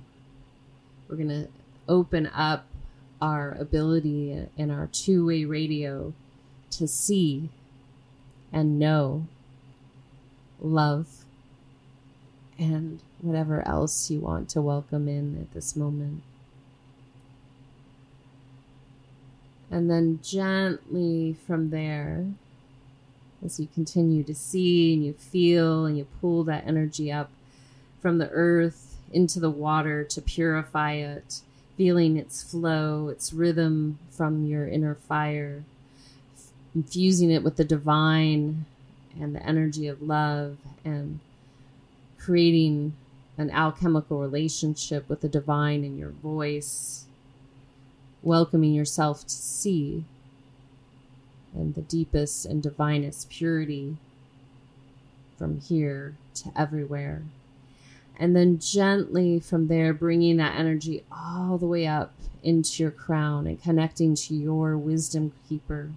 We're 1.08 1.16
going 1.16 1.28
to 1.28 1.48
open 1.90 2.28
up 2.28 2.66
our 3.20 3.56
ability 3.60 4.46
in 4.56 4.70
our 4.70 4.86
two 4.86 5.26
way 5.26 5.44
radio 5.44 6.14
to 6.70 6.86
see 6.86 7.50
and 8.52 8.78
know, 8.78 9.26
love, 10.60 11.24
and 12.58 13.00
whatever 13.20 13.66
else 13.66 14.10
you 14.10 14.20
want 14.20 14.48
to 14.48 14.62
welcome 14.62 15.08
in 15.08 15.36
at 15.40 15.52
this 15.52 15.76
moment. 15.76 16.22
And 19.70 19.90
then 19.90 20.20
gently 20.22 21.36
from 21.46 21.70
there, 21.70 22.26
as 23.44 23.60
you 23.60 23.68
continue 23.72 24.22
to 24.24 24.34
see 24.34 24.94
and 24.94 25.04
you 25.04 25.12
feel 25.12 25.86
and 25.86 25.96
you 25.96 26.06
pull 26.20 26.44
that 26.44 26.66
energy 26.66 27.10
up 27.10 27.30
from 28.00 28.18
the 28.18 28.30
earth 28.30 28.96
into 29.12 29.40
the 29.40 29.50
water 29.50 30.04
to 30.04 30.20
purify 30.20 30.92
it 30.94 31.40
feeling 31.80 32.18
its 32.18 32.42
flow, 32.42 33.08
its 33.08 33.32
rhythm 33.32 33.98
from 34.10 34.44
your 34.44 34.68
inner 34.68 34.94
fire, 34.94 35.64
infusing 36.74 37.30
it 37.30 37.42
with 37.42 37.56
the 37.56 37.64
divine 37.64 38.66
and 39.18 39.34
the 39.34 39.42
energy 39.46 39.86
of 39.86 40.02
love, 40.02 40.58
and 40.84 41.18
creating 42.18 42.92
an 43.38 43.50
alchemical 43.50 44.20
relationship 44.20 45.08
with 45.08 45.22
the 45.22 45.28
divine 45.28 45.82
in 45.82 45.96
your 45.96 46.10
voice, 46.10 47.06
welcoming 48.22 48.74
yourself 48.74 49.22
to 49.22 49.32
see 49.32 50.04
and 51.54 51.74
the 51.74 51.80
deepest 51.80 52.44
and 52.44 52.62
divinest 52.62 53.30
purity 53.30 53.96
from 55.38 55.58
here 55.62 56.14
to 56.34 56.52
everywhere 56.54 57.22
and 58.20 58.36
then 58.36 58.58
gently 58.60 59.40
from 59.40 59.66
there 59.66 59.92
bringing 59.92 60.36
that 60.36 60.56
energy 60.56 61.02
all 61.10 61.58
the 61.58 61.66
way 61.66 61.86
up 61.86 62.12
into 62.42 62.82
your 62.82 62.92
crown 62.92 63.46
and 63.46 63.60
connecting 63.60 64.14
to 64.14 64.34
your 64.34 64.78
wisdom 64.78 65.32
keeper 65.48 65.90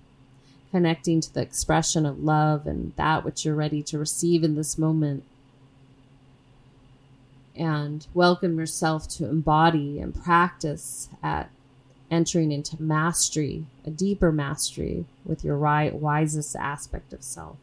connecting 0.71 1.21
to 1.21 1.31
the 1.31 1.41
expression 1.41 2.03
of 2.03 2.23
love 2.23 2.65
and 2.65 2.93
that 2.95 3.23
which 3.23 3.45
you're 3.45 3.53
ready 3.53 3.83
to 3.83 3.99
receive 3.99 4.43
in 4.43 4.55
this 4.55 4.77
moment 4.77 5.23
and 7.55 8.07
welcome 8.13 8.57
yourself 8.57 9.07
to 9.07 9.29
embody 9.29 9.99
and 9.99 10.23
practice 10.23 11.09
at 11.21 11.49
entering 12.09 12.51
into 12.51 12.81
mastery, 12.81 13.65
a 13.85 13.89
deeper 13.89 14.31
mastery 14.31 15.05
with 15.25 15.43
your 15.43 15.57
right, 15.57 15.93
wisest 15.93 16.55
aspect 16.55 17.13
of 17.13 17.23
self. 17.23 17.57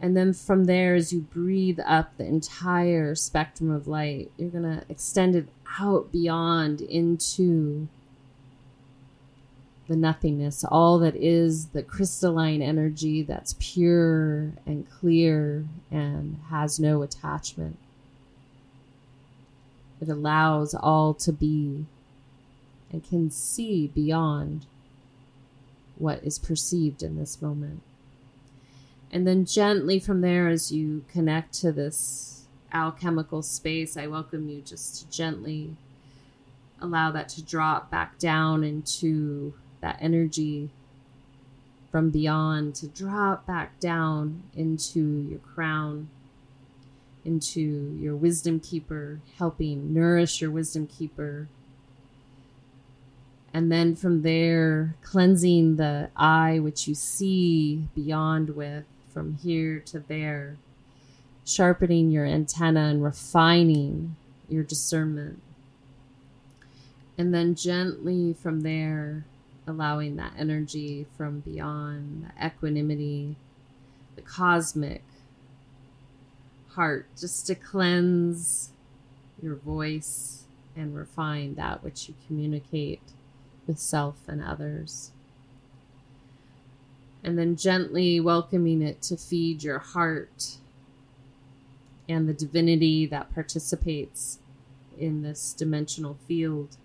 And 0.00 0.16
then 0.16 0.32
from 0.32 0.64
there, 0.64 0.94
as 0.94 1.12
you 1.12 1.20
breathe 1.20 1.80
up 1.84 2.16
the 2.16 2.24
entire 2.24 3.14
spectrum 3.14 3.70
of 3.70 3.88
light, 3.88 4.30
you're 4.36 4.50
going 4.50 4.64
to 4.64 4.84
extend 4.88 5.34
it 5.34 5.48
out 5.80 6.12
beyond 6.12 6.82
into 6.82 7.88
the 9.88 9.96
nothingness, 9.96 10.64
all 10.64 10.98
that 10.98 11.14
is 11.16 11.66
the 11.68 11.82
crystalline 11.82 12.60
energy 12.60 13.22
that's 13.22 13.54
pure 13.58 14.52
and 14.66 14.90
clear 14.90 15.64
and 15.90 16.40
has 16.50 16.80
no 16.80 17.02
attachment. 17.02 17.78
It 20.00 20.08
allows 20.08 20.74
all 20.74 21.14
to 21.14 21.32
be 21.32 21.86
and 22.92 23.08
can 23.08 23.30
see 23.30 23.86
beyond 23.86 24.66
what 25.96 26.22
is 26.22 26.38
perceived 26.38 27.02
in 27.02 27.16
this 27.16 27.40
moment. 27.40 27.80
And 29.10 29.26
then 29.26 29.44
gently 29.44 29.98
from 29.98 30.20
there, 30.20 30.48
as 30.48 30.72
you 30.72 31.04
connect 31.08 31.54
to 31.60 31.72
this 31.72 32.46
alchemical 32.72 33.42
space, 33.42 33.96
I 33.96 34.06
welcome 34.06 34.48
you 34.48 34.60
just 34.60 35.00
to 35.00 35.16
gently 35.16 35.76
allow 36.80 37.10
that 37.12 37.28
to 37.30 37.42
drop 37.42 37.90
back 37.90 38.18
down 38.18 38.64
into 38.64 39.54
that 39.80 39.98
energy 40.00 40.70
from 41.90 42.10
beyond 42.10 42.74
to 42.74 42.88
drop 42.88 43.46
back 43.46 43.78
down 43.80 44.42
into 44.54 45.26
your 45.30 45.38
crown, 45.38 46.08
into 47.24 47.96
your 47.98 48.14
wisdom 48.14 48.60
keeper, 48.60 49.20
helping 49.38 49.94
nourish 49.94 50.40
your 50.40 50.50
wisdom 50.50 50.86
keeper. 50.86 51.48
And 53.54 53.72
then 53.72 53.94
from 53.94 54.20
there, 54.20 54.96
cleansing 55.02 55.76
the 55.76 56.10
eye 56.14 56.58
which 56.58 56.86
you 56.86 56.94
see 56.94 57.88
beyond 57.94 58.50
with 58.50 58.84
from 59.16 59.38
here 59.38 59.80
to 59.80 59.98
there, 59.98 60.58
sharpening 61.42 62.10
your 62.10 62.26
antenna 62.26 62.80
and 62.80 63.02
refining 63.02 64.14
your 64.46 64.62
discernment. 64.62 65.40
And 67.16 67.32
then 67.32 67.54
gently 67.54 68.34
from 68.34 68.60
there, 68.60 69.24
allowing 69.66 70.16
that 70.16 70.34
energy 70.38 71.06
from 71.16 71.40
beyond, 71.40 72.30
the 72.38 72.46
equanimity, 72.46 73.36
the 74.16 74.20
cosmic 74.20 75.02
heart, 76.72 77.08
just 77.18 77.46
to 77.46 77.54
cleanse 77.54 78.72
your 79.42 79.54
voice 79.54 80.44
and 80.76 80.94
refine 80.94 81.54
that 81.54 81.82
which 81.82 82.06
you 82.06 82.14
communicate 82.26 83.00
with 83.66 83.78
self 83.78 84.28
and 84.28 84.44
others 84.44 85.12
and 87.26 87.36
then 87.36 87.56
gently 87.56 88.20
welcoming 88.20 88.80
it 88.80 89.02
to 89.02 89.16
feed 89.16 89.64
your 89.64 89.80
heart 89.80 90.58
and 92.08 92.28
the 92.28 92.32
divinity 92.32 93.04
that 93.04 93.34
participates 93.34 94.38
in 94.96 95.22
this 95.22 95.52
dimensional 95.52 96.16
field. 96.28 96.76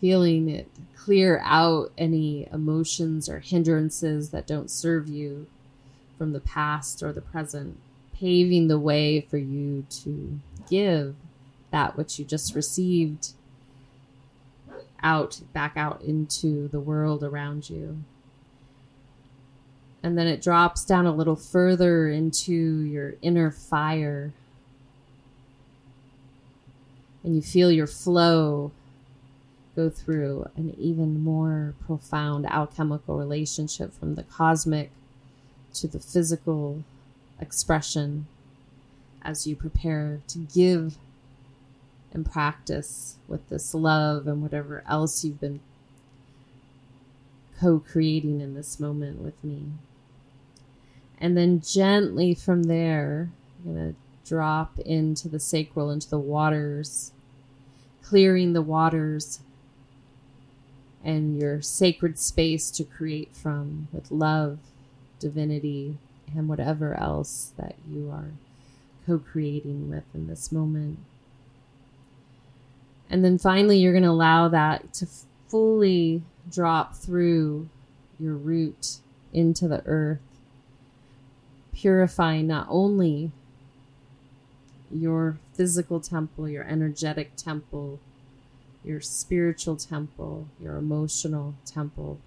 Feeling 0.00 0.48
it 0.48 0.68
clear 0.96 1.42
out 1.44 1.92
any 1.98 2.48
emotions 2.50 3.28
or 3.28 3.40
hindrances 3.40 4.30
that 4.30 4.46
don't 4.46 4.70
serve 4.70 5.06
you 5.06 5.46
from 6.16 6.32
the 6.32 6.40
past 6.40 7.02
or 7.02 7.12
the 7.12 7.20
present, 7.20 7.78
paving 8.14 8.68
the 8.68 8.78
way 8.78 9.20
for 9.20 9.36
you 9.36 9.84
to 9.90 10.40
give 10.70 11.14
that 11.70 11.98
which 11.98 12.18
you 12.18 12.24
just 12.24 12.54
received 12.54 13.32
out, 15.02 15.42
back 15.52 15.76
out 15.76 16.00
into 16.00 16.68
the 16.68 16.80
world 16.80 17.22
around 17.22 17.68
you 17.68 18.02
and 20.04 20.18
then 20.18 20.26
it 20.26 20.42
drops 20.42 20.84
down 20.84 21.06
a 21.06 21.14
little 21.14 21.34
further 21.34 22.10
into 22.10 22.52
your 22.52 23.14
inner 23.22 23.50
fire. 23.50 24.34
And 27.22 27.34
you 27.34 27.40
feel 27.40 27.72
your 27.72 27.86
flow 27.86 28.70
go 29.74 29.88
through 29.88 30.46
an 30.56 30.76
even 30.78 31.24
more 31.24 31.74
profound 31.86 32.44
alchemical 32.44 33.16
relationship 33.16 33.94
from 33.94 34.14
the 34.14 34.24
cosmic 34.24 34.90
to 35.72 35.88
the 35.88 35.98
physical 35.98 36.84
expression 37.40 38.26
as 39.22 39.46
you 39.46 39.56
prepare 39.56 40.20
to 40.28 40.38
give 40.54 40.98
and 42.12 42.30
practice 42.30 43.16
with 43.26 43.48
this 43.48 43.74
love 43.74 44.26
and 44.26 44.42
whatever 44.42 44.84
else 44.86 45.24
you've 45.24 45.40
been 45.40 45.60
co 47.58 47.78
creating 47.78 48.42
in 48.42 48.52
this 48.52 48.78
moment 48.78 49.22
with 49.22 49.42
me. 49.42 49.62
And 51.24 51.38
then 51.38 51.62
gently 51.62 52.34
from 52.34 52.64
there, 52.64 53.30
I'm 53.64 53.74
going 53.74 53.94
to 53.94 54.28
drop 54.28 54.78
into 54.80 55.26
the 55.26 55.40
sacral, 55.40 55.90
into 55.90 56.10
the 56.10 56.18
waters, 56.18 57.12
clearing 58.02 58.52
the 58.52 58.60
waters 58.60 59.40
and 61.02 61.40
your 61.40 61.62
sacred 61.62 62.18
space 62.18 62.70
to 62.72 62.84
create 62.84 63.34
from 63.34 63.88
with 63.90 64.10
love, 64.10 64.58
divinity, 65.18 65.96
and 66.36 66.46
whatever 66.46 66.92
else 67.00 67.52
that 67.56 67.76
you 67.90 68.10
are 68.10 68.32
co 69.06 69.18
creating 69.18 69.88
with 69.88 70.04
in 70.12 70.26
this 70.26 70.52
moment. 70.52 70.98
And 73.08 73.24
then 73.24 73.38
finally, 73.38 73.78
you're 73.78 73.94
going 73.94 74.04
to 74.04 74.10
allow 74.10 74.48
that 74.48 74.92
to 74.92 75.06
fully 75.48 76.22
drop 76.52 76.94
through 76.94 77.70
your 78.20 78.34
root 78.34 78.98
into 79.32 79.66
the 79.66 79.82
earth 79.86 80.20
purifying 81.74 82.46
not 82.46 82.66
only 82.70 83.30
your 84.90 85.38
physical 85.54 86.00
temple, 86.00 86.48
your 86.48 86.64
energetic 86.64 87.36
temple, 87.36 87.98
your 88.84 89.00
spiritual 89.00 89.76
temple, 89.76 90.46
your 90.60 90.76
emotional 90.76 91.54
temple, 91.64 92.18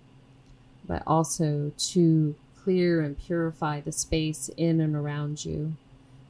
but 0.88 1.04
also 1.06 1.72
to 1.78 2.36
clear 2.64 3.02
and 3.02 3.18
purify 3.18 3.80
the 3.80 3.92
space 3.92 4.50
in 4.58 4.82
and 4.82 4.96
around 4.96 5.46
you 5.46 5.74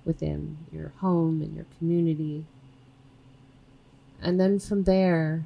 within 0.05 0.57
your 0.71 0.91
home 0.99 1.41
and 1.41 1.55
your 1.55 1.65
community. 1.77 2.45
And 4.21 4.39
then 4.39 4.59
from 4.59 4.83
there, 4.83 5.45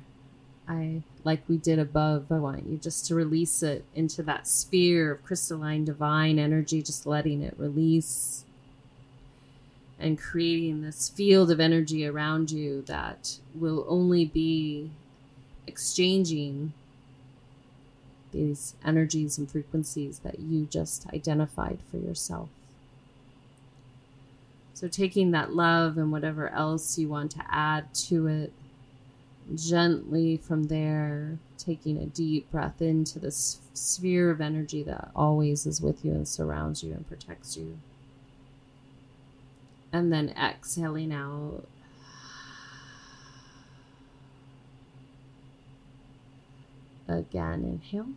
I, 0.72 1.02
like 1.26 1.42
we 1.50 1.58
did 1.58 1.80
above, 1.80 2.32
I 2.32 2.40
want 2.40 2.66
you 2.66 2.78
just 2.78 3.06
to 3.08 3.16
release 3.16 3.62
it 3.62 3.84
into 3.94 4.24
that 4.24 4.48
sphere 4.48 5.12
of 5.12 5.24
crystalline 5.24 5.84
divine 5.84 6.40
energy, 6.40 6.82
just 6.82 7.06
letting 7.06 7.42
it 7.42 7.56
release 7.58 8.46
and 10.00 10.18
creating 10.18 10.82
this 10.82 11.10
field 11.10 11.52
of 11.52 11.60
energy 11.60 12.08
around 12.08 12.52
you 12.52 12.84
that 12.84 13.38
will 13.54 13.86
only 13.88 14.24
be 14.24 14.90
exchanging 15.68 16.72
these 18.32 18.74
energies 18.86 19.38
and 19.38 19.52
frequencies 19.52 20.20
that 20.20 20.40
you 20.40 20.66
just 20.66 21.06
identified 21.14 21.80
for 21.92 21.98
yourself. 21.98 22.48
So, 24.74 24.88
taking 24.88 25.32
that 25.32 25.54
love 25.54 25.98
and 25.98 26.14
whatever 26.14 26.48
else 26.50 26.98
you 26.98 27.10
want 27.10 27.32
to 27.32 27.44
add 27.50 27.94
to 28.08 28.28
it 28.28 28.54
gently 29.56 30.38
from 30.38 30.66
there, 30.66 31.38
taking 31.58 31.98
a 31.98 32.06
deep 32.06 32.50
breath 32.52 32.82
into 32.82 33.20
this 33.20 33.60
sphere 33.74 34.30
of 34.32 34.42
energy 34.42 34.84
that 34.84 35.12
always 35.16 35.66
is 35.66 35.82
with 35.82 36.04
you 36.04 36.12
and 36.12 36.28
surrounds 36.28 36.84
you 36.84 36.94
and 36.94 37.08
protects 37.08 37.58
you. 37.58 37.78
And 39.94 40.12
then 40.12 40.30
exhaling 40.30 41.12
out. 41.14 41.66
Again, 47.08 47.66
inhale. 47.66 48.08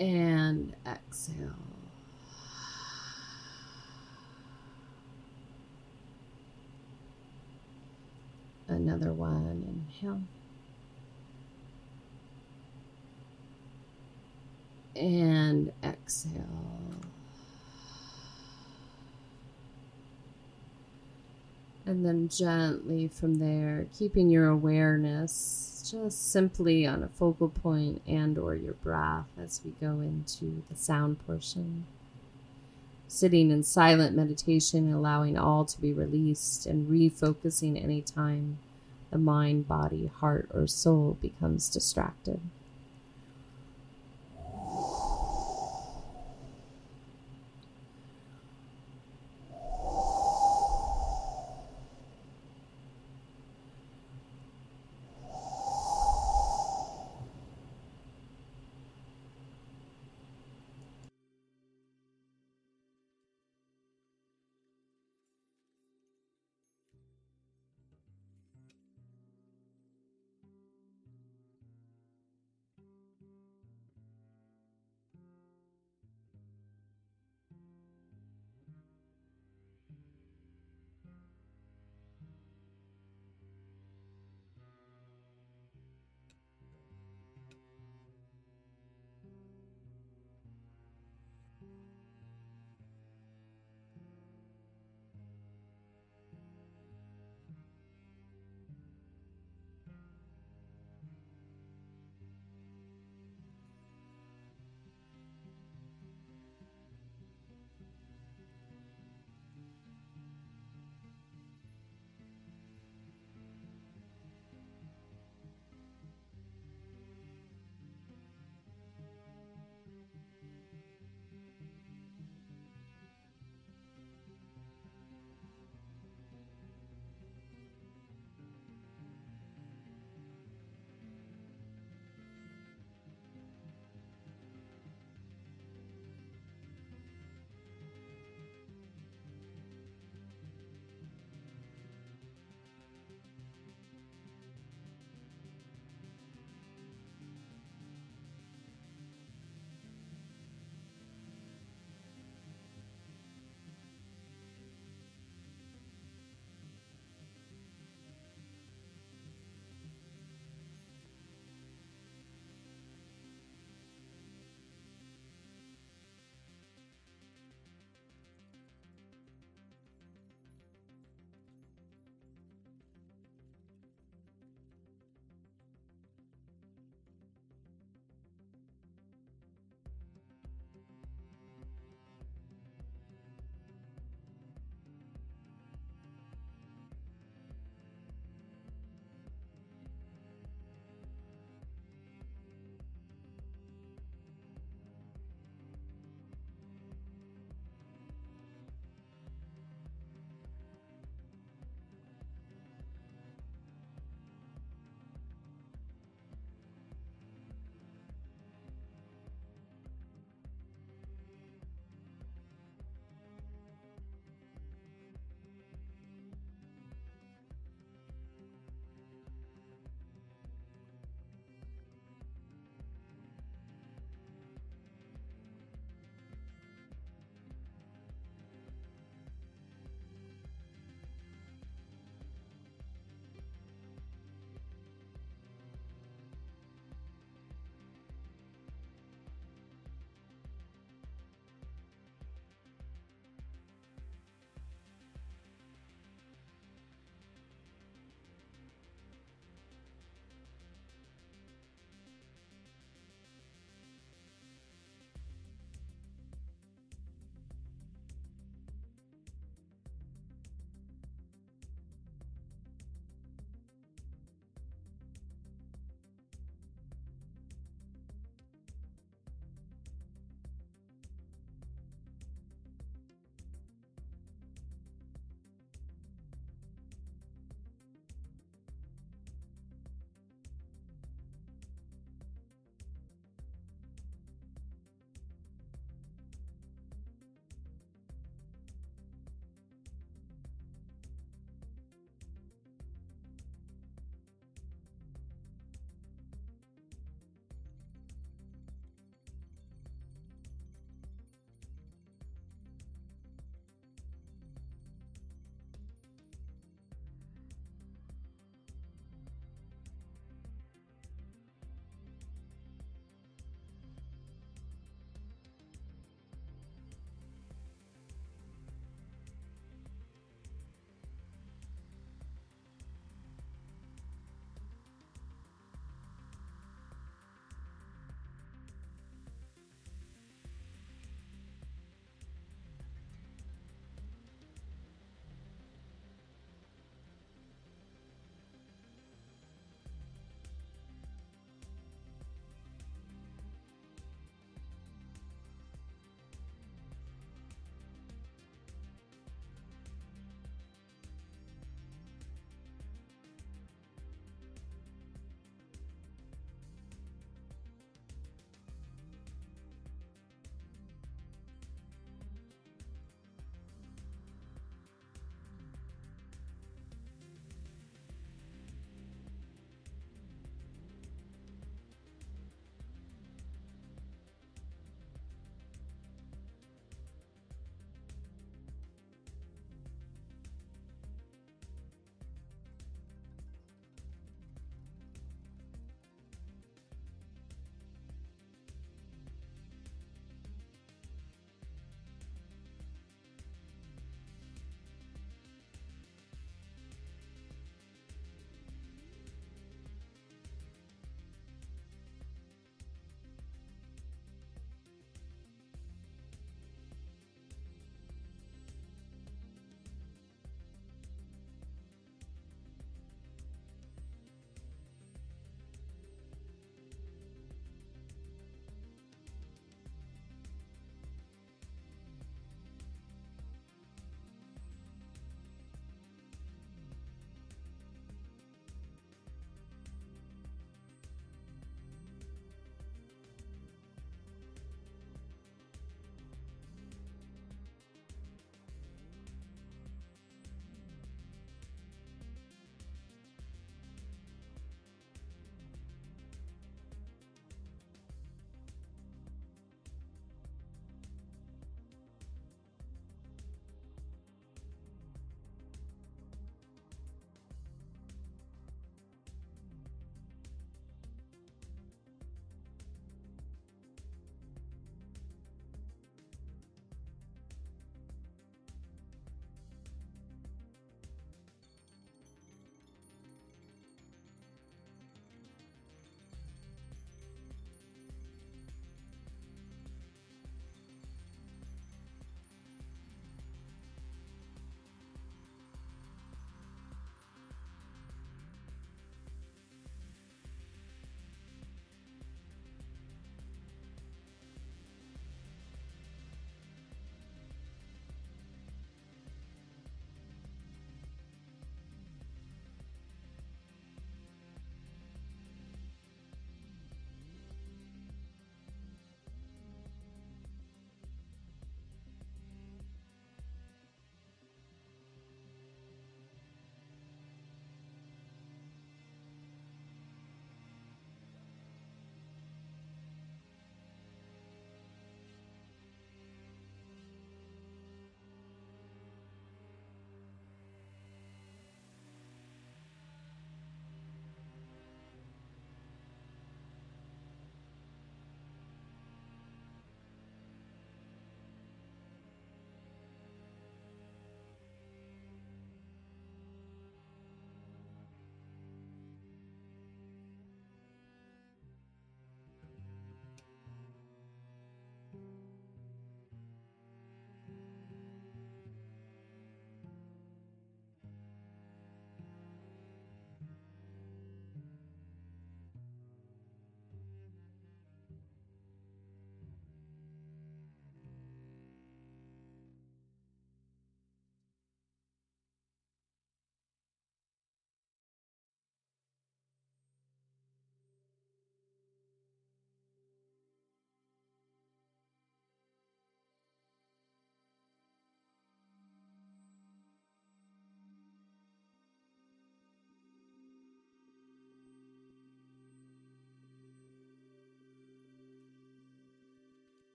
And 0.00 0.74
exhale. 0.84 1.67
Another 8.68 9.12
one, 9.12 9.86
inhale. 10.00 10.20
And 14.94 15.72
exhale. 15.82 16.44
And 21.86 22.04
then 22.04 22.28
gently 22.28 23.08
from 23.08 23.36
there, 23.36 23.86
keeping 23.98 24.28
your 24.28 24.48
awareness 24.48 25.88
just 25.90 26.30
simply 26.30 26.86
on 26.86 27.02
a 27.02 27.08
focal 27.08 27.48
point 27.48 28.02
and 28.06 28.36
or 28.36 28.54
your 28.54 28.74
breath 28.74 29.24
as 29.42 29.62
we 29.64 29.70
go 29.80 30.00
into 30.00 30.62
the 30.68 30.76
sound 30.76 31.24
portion. 31.26 31.86
Sitting 33.08 33.50
in 33.50 33.62
silent 33.62 34.14
meditation, 34.14 34.92
allowing 34.92 35.36
all 35.36 35.64
to 35.64 35.80
be 35.80 35.92
released 35.92 36.66
and 36.66 36.88
refocusing 36.88 37.82
anytime 37.82 38.58
the 39.10 39.18
mind, 39.18 39.66
body, 39.66 40.10
heart, 40.20 40.48
or 40.52 40.66
soul 40.66 41.16
becomes 41.20 41.70
distracted. 41.70 42.40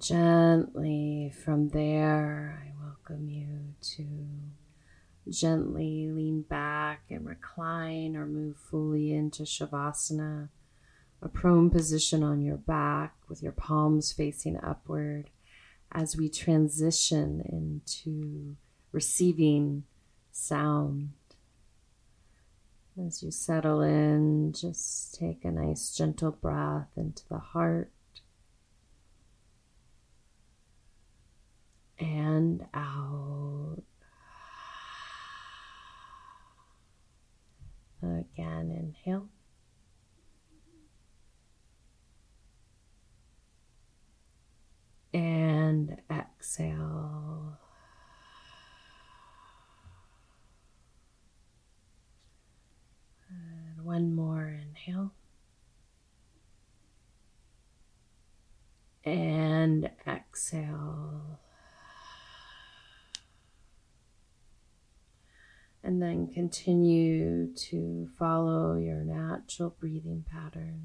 Gently 0.00 1.30
from 1.44 1.68
there, 1.68 2.64
I 2.64 2.72
welcome 2.82 3.28
you 3.28 3.74
to 3.96 4.06
gently 5.30 6.08
lean 6.10 6.40
back 6.40 7.02
and 7.10 7.26
recline 7.26 8.16
or 8.16 8.24
move 8.24 8.56
fully 8.56 9.12
into 9.12 9.42
Shavasana, 9.42 10.48
a 11.20 11.28
prone 11.28 11.68
position 11.68 12.22
on 12.22 12.40
your 12.40 12.56
back 12.56 13.14
with 13.28 13.42
your 13.42 13.52
palms 13.52 14.10
facing 14.10 14.58
upward 14.62 15.28
as 15.92 16.16
we 16.16 16.30
transition 16.30 17.42
into 17.46 18.56
receiving 18.92 19.84
sound. 20.32 21.10
As 23.06 23.22
you 23.22 23.30
settle 23.30 23.82
in, 23.82 24.54
just 24.54 25.14
take 25.16 25.44
a 25.44 25.50
nice 25.50 25.94
gentle 25.94 26.30
breath 26.30 26.88
into 26.96 27.28
the 27.28 27.38
heart 27.38 27.92
and 32.00 32.66
out. 32.72 33.82
Again, 38.02 38.94
inhale. 39.04 39.28
And 45.12 46.00
exhale. 46.10 47.58
And 53.28 53.84
one 53.84 54.14
more 54.14 54.48
inhale. 54.48 55.12
And 59.04 59.90
exhale. 60.06 61.38
And 65.90 66.00
then 66.00 66.28
continue 66.28 67.52
to 67.52 68.08
follow 68.16 68.76
your 68.76 69.02
natural 69.02 69.74
breathing 69.80 70.24
pattern. 70.30 70.82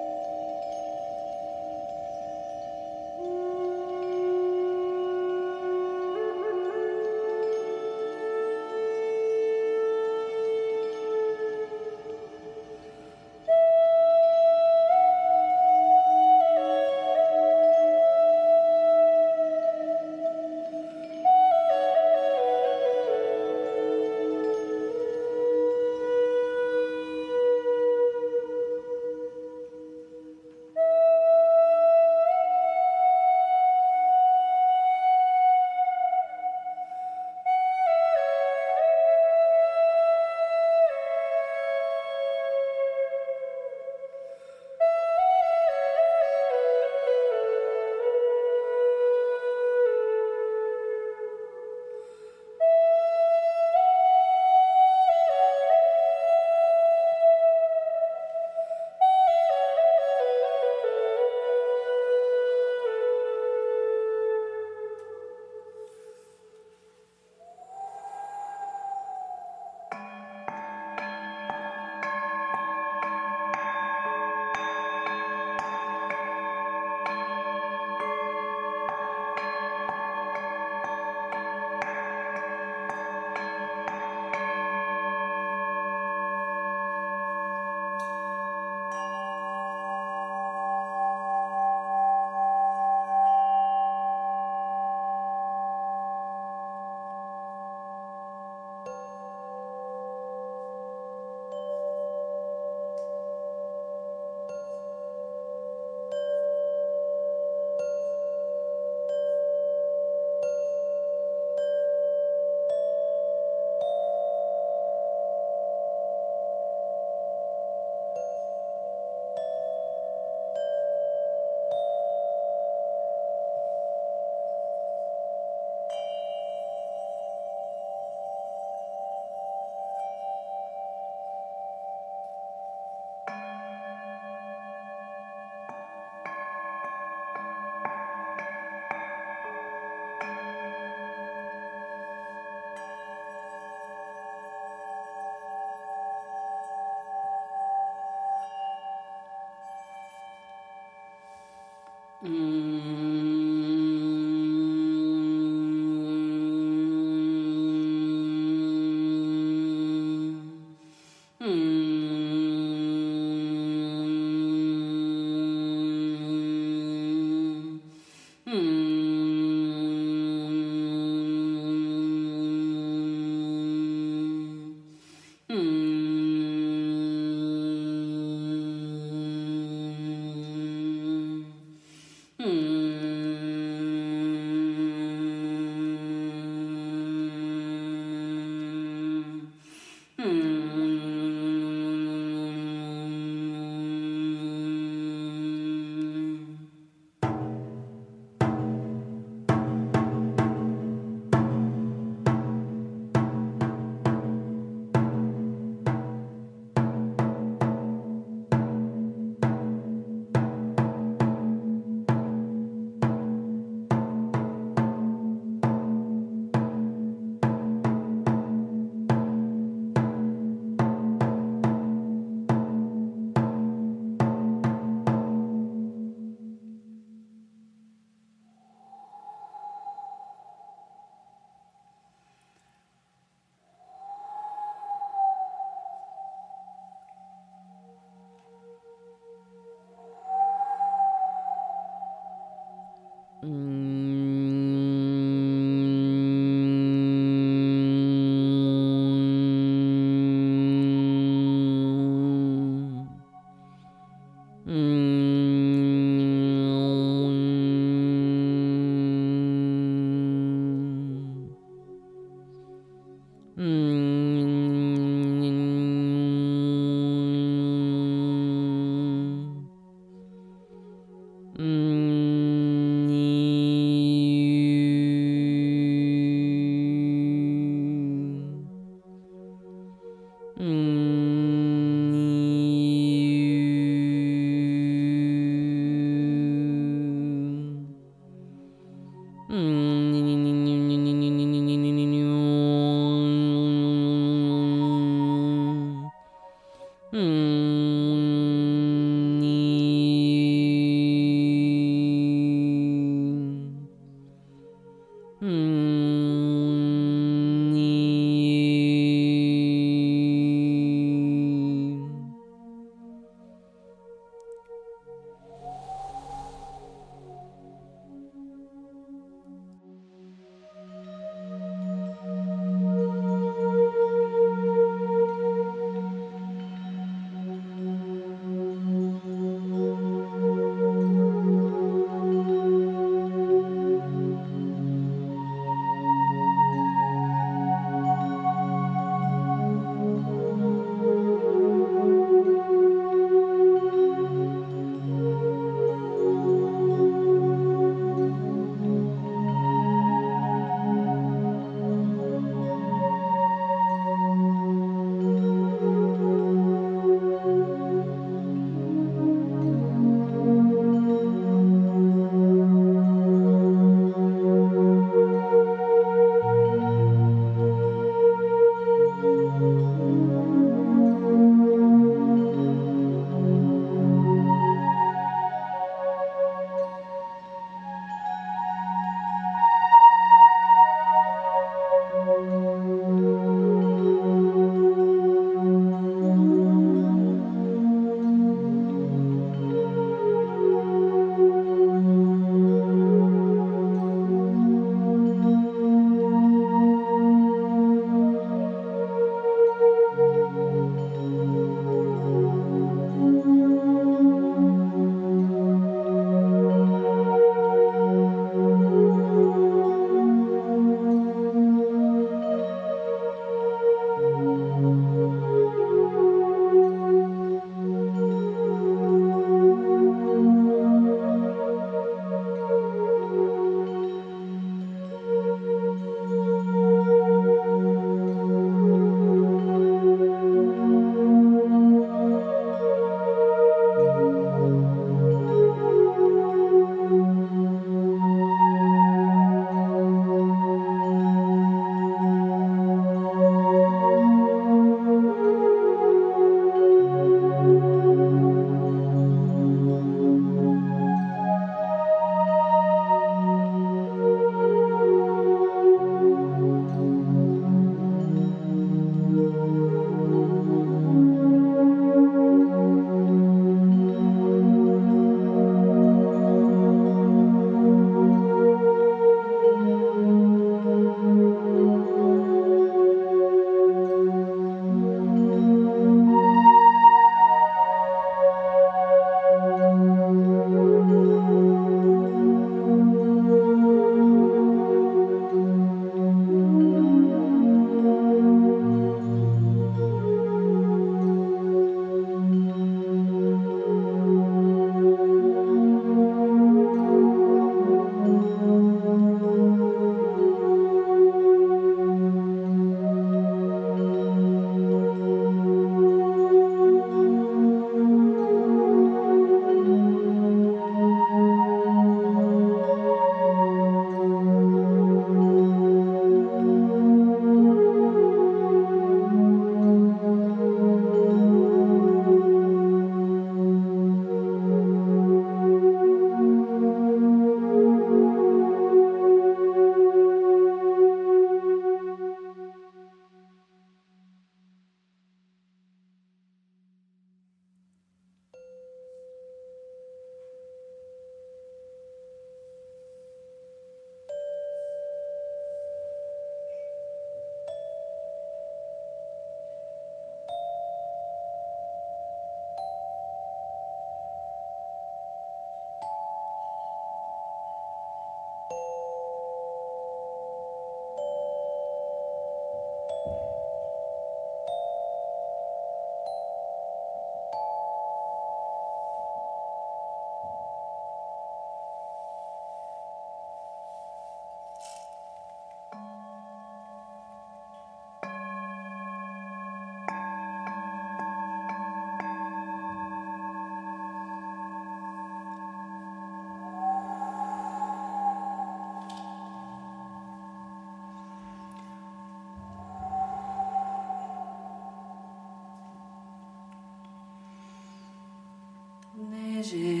imagine. 599.73 600.00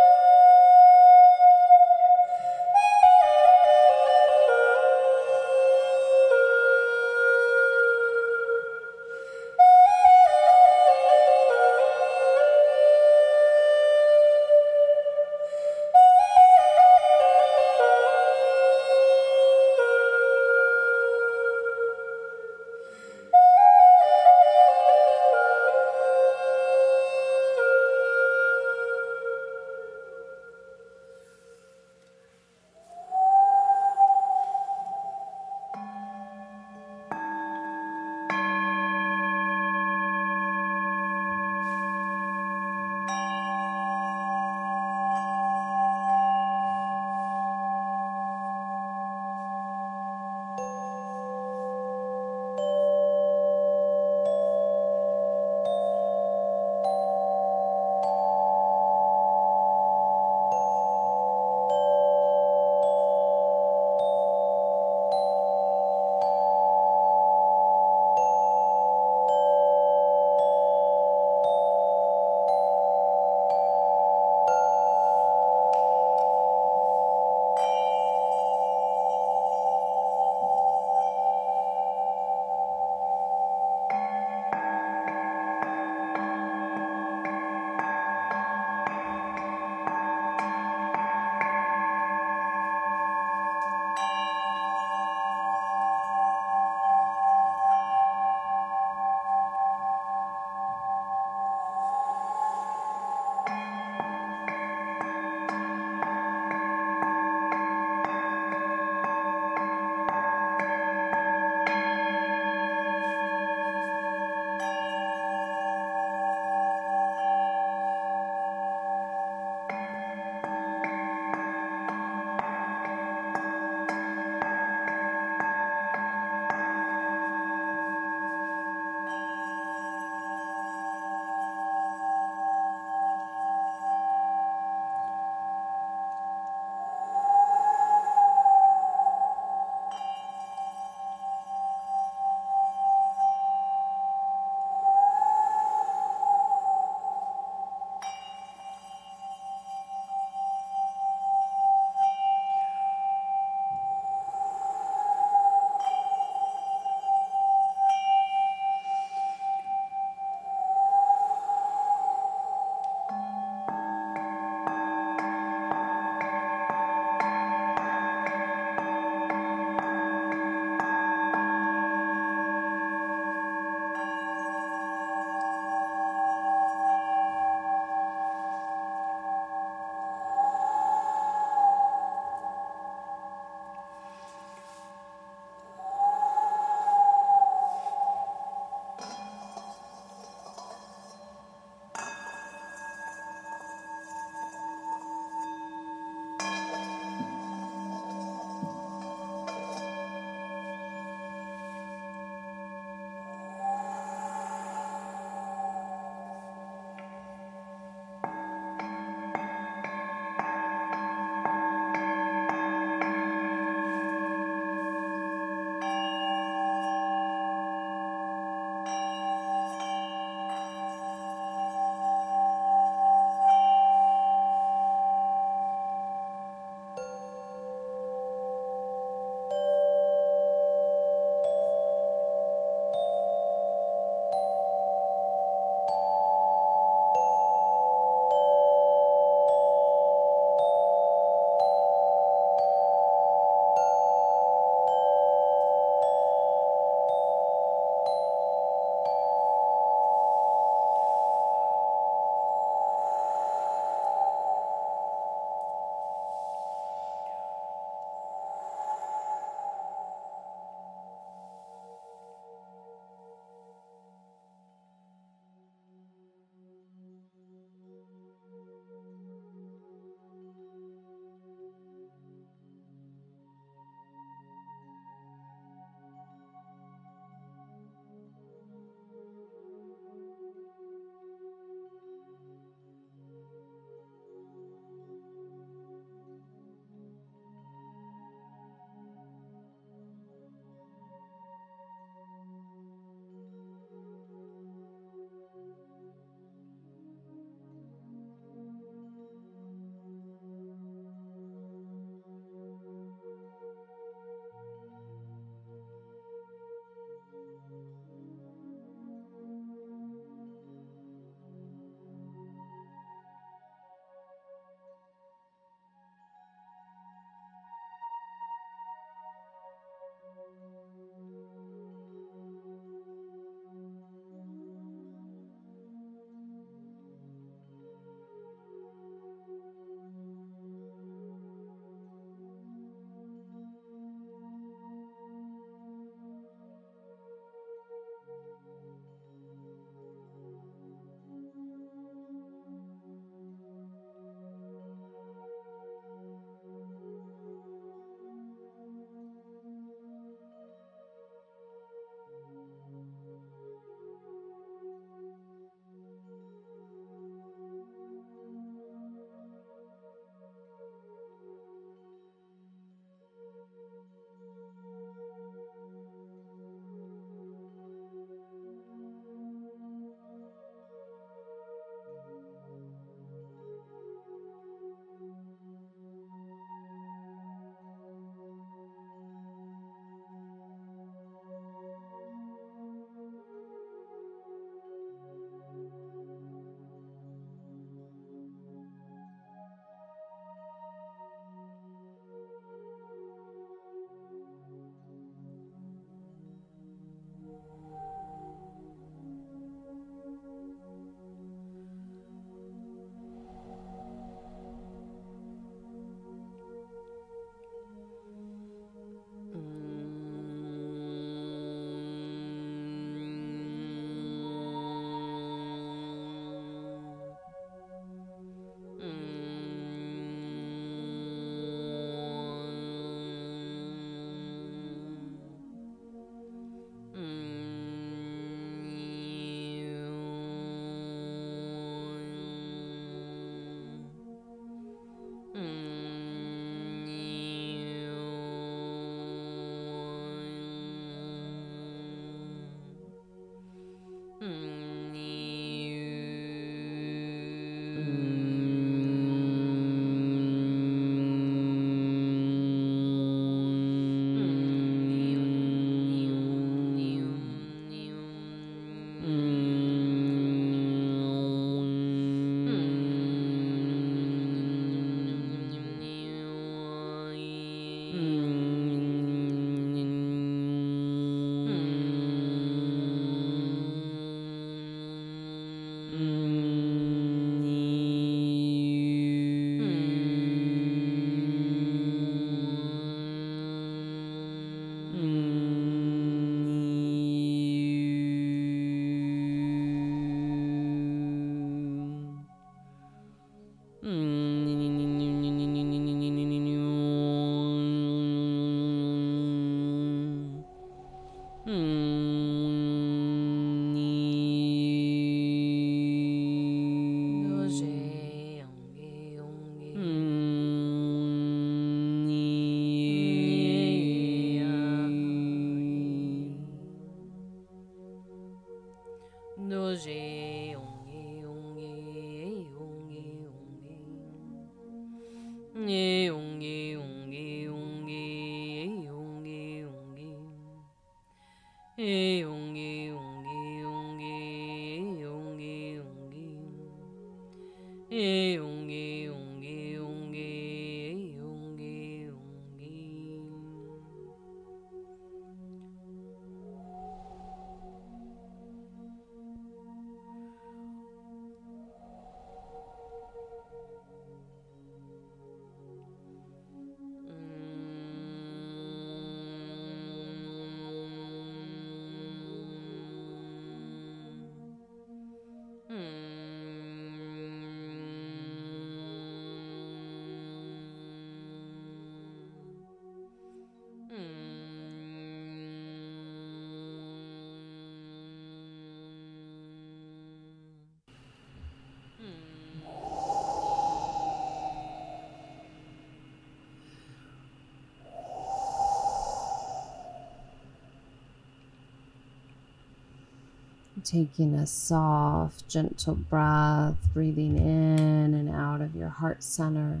Taking 594.04 594.54
a 594.54 594.66
soft, 594.66 595.68
gentle 595.68 596.16
breath, 596.16 596.96
breathing 597.14 597.56
in 597.56 598.34
and 598.34 598.50
out 598.50 598.80
of 598.80 598.94
your 598.94 599.08
heart 599.08 599.42
center. 599.42 600.00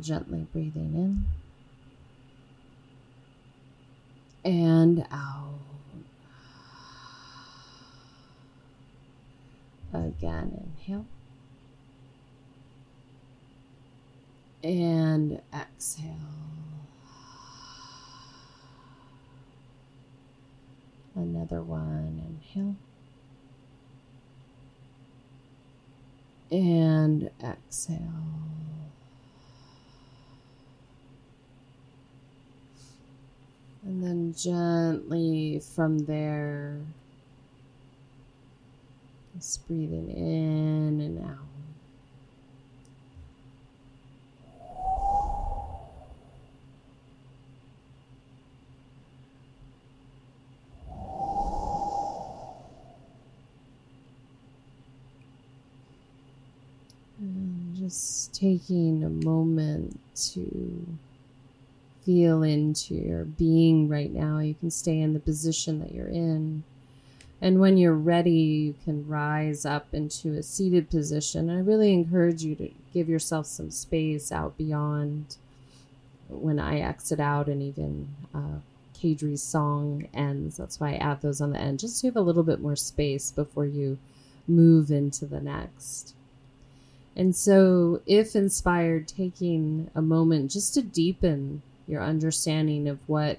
Gently 0.00 0.46
breathing 0.52 0.94
in 0.94 1.24
and 4.46 5.04
out. 5.10 5.58
Again, 9.92 10.68
inhale. 10.78 11.06
And 14.62 15.40
exhale. 15.52 16.14
Another 21.16 21.62
one, 21.62 22.38
inhale. 22.54 22.76
And 26.52 27.30
exhale. 27.76 27.98
And 33.84 34.02
then 34.02 34.34
gently 34.34 35.60
from 35.74 35.98
there, 36.06 36.80
just 39.36 39.66
breathing 39.68 40.10
in 40.10 41.00
and 41.00 41.24
out. 41.24 41.36
And 57.18 57.76
just 57.76 58.16
taking 58.38 59.02
a 59.02 59.08
moment 59.08 59.98
to 60.14 60.86
feel 62.04 62.42
into 62.42 62.94
your 62.94 63.24
being 63.24 63.88
right 63.88 64.12
now. 64.12 64.38
You 64.38 64.54
can 64.54 64.70
stay 64.70 65.00
in 65.00 65.14
the 65.14 65.20
position 65.20 65.80
that 65.80 65.92
you're 65.92 66.08
in. 66.08 66.62
And 67.40 67.60
when 67.60 67.76
you're 67.76 67.94
ready, 67.94 68.30
you 68.30 68.74
can 68.84 69.06
rise 69.06 69.66
up 69.66 69.88
into 69.92 70.32
a 70.32 70.42
seated 70.42 70.88
position. 70.88 71.50
I 71.50 71.60
really 71.60 71.92
encourage 71.92 72.42
you 72.42 72.54
to 72.56 72.70
give 72.94 73.08
yourself 73.08 73.46
some 73.46 73.70
space 73.70 74.32
out 74.32 74.56
beyond 74.56 75.36
when 76.28 76.58
I 76.58 76.80
exit 76.80 77.20
out 77.20 77.48
and 77.48 77.62
even 77.62 78.08
uh, 78.34 78.60
Cadre's 78.94 79.42
song 79.42 80.08
ends. 80.14 80.56
That's 80.56 80.80
why 80.80 80.92
I 80.92 80.96
add 80.96 81.20
those 81.20 81.40
on 81.40 81.52
the 81.52 81.60
end, 81.60 81.80
just 81.80 82.00
to 82.00 82.06
have 82.06 82.16
a 82.16 82.22
little 82.22 82.42
bit 82.42 82.60
more 82.60 82.76
space 82.76 83.30
before 83.30 83.66
you 83.66 83.98
move 84.48 84.90
into 84.90 85.26
the 85.26 85.40
next. 85.40 86.14
And 87.16 87.34
so, 87.34 88.02
if 88.06 88.36
inspired, 88.36 89.08
taking 89.08 89.90
a 89.94 90.02
moment 90.02 90.50
just 90.50 90.74
to 90.74 90.82
deepen 90.82 91.62
your 91.86 92.02
understanding 92.02 92.88
of 92.88 92.98
what 93.06 93.38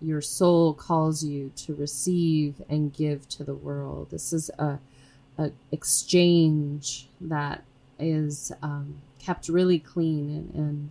your 0.00 0.20
soul 0.20 0.74
calls 0.74 1.24
you 1.24 1.50
to 1.56 1.74
receive 1.74 2.62
and 2.68 2.92
give 2.92 3.28
to 3.30 3.44
the 3.44 3.54
world. 3.54 4.08
This 4.10 4.32
is 4.32 4.50
a, 4.58 4.78
a 5.38 5.50
exchange 5.72 7.08
that 7.20 7.64
is 7.98 8.52
um, 8.62 8.96
kept 9.18 9.48
really 9.48 9.78
clean, 9.78 10.30
and, 10.30 10.54
and 10.54 10.90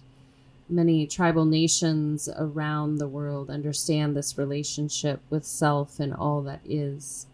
many 0.70 1.08
tribal 1.08 1.46
nations 1.46 2.28
around 2.36 2.98
the 2.98 3.08
world 3.08 3.50
understand 3.50 4.16
this 4.16 4.38
relationship 4.38 5.22
with 5.30 5.46
self 5.46 6.00
and 6.00 6.14
all 6.14 6.42
that 6.42 6.62
is. 6.66 7.28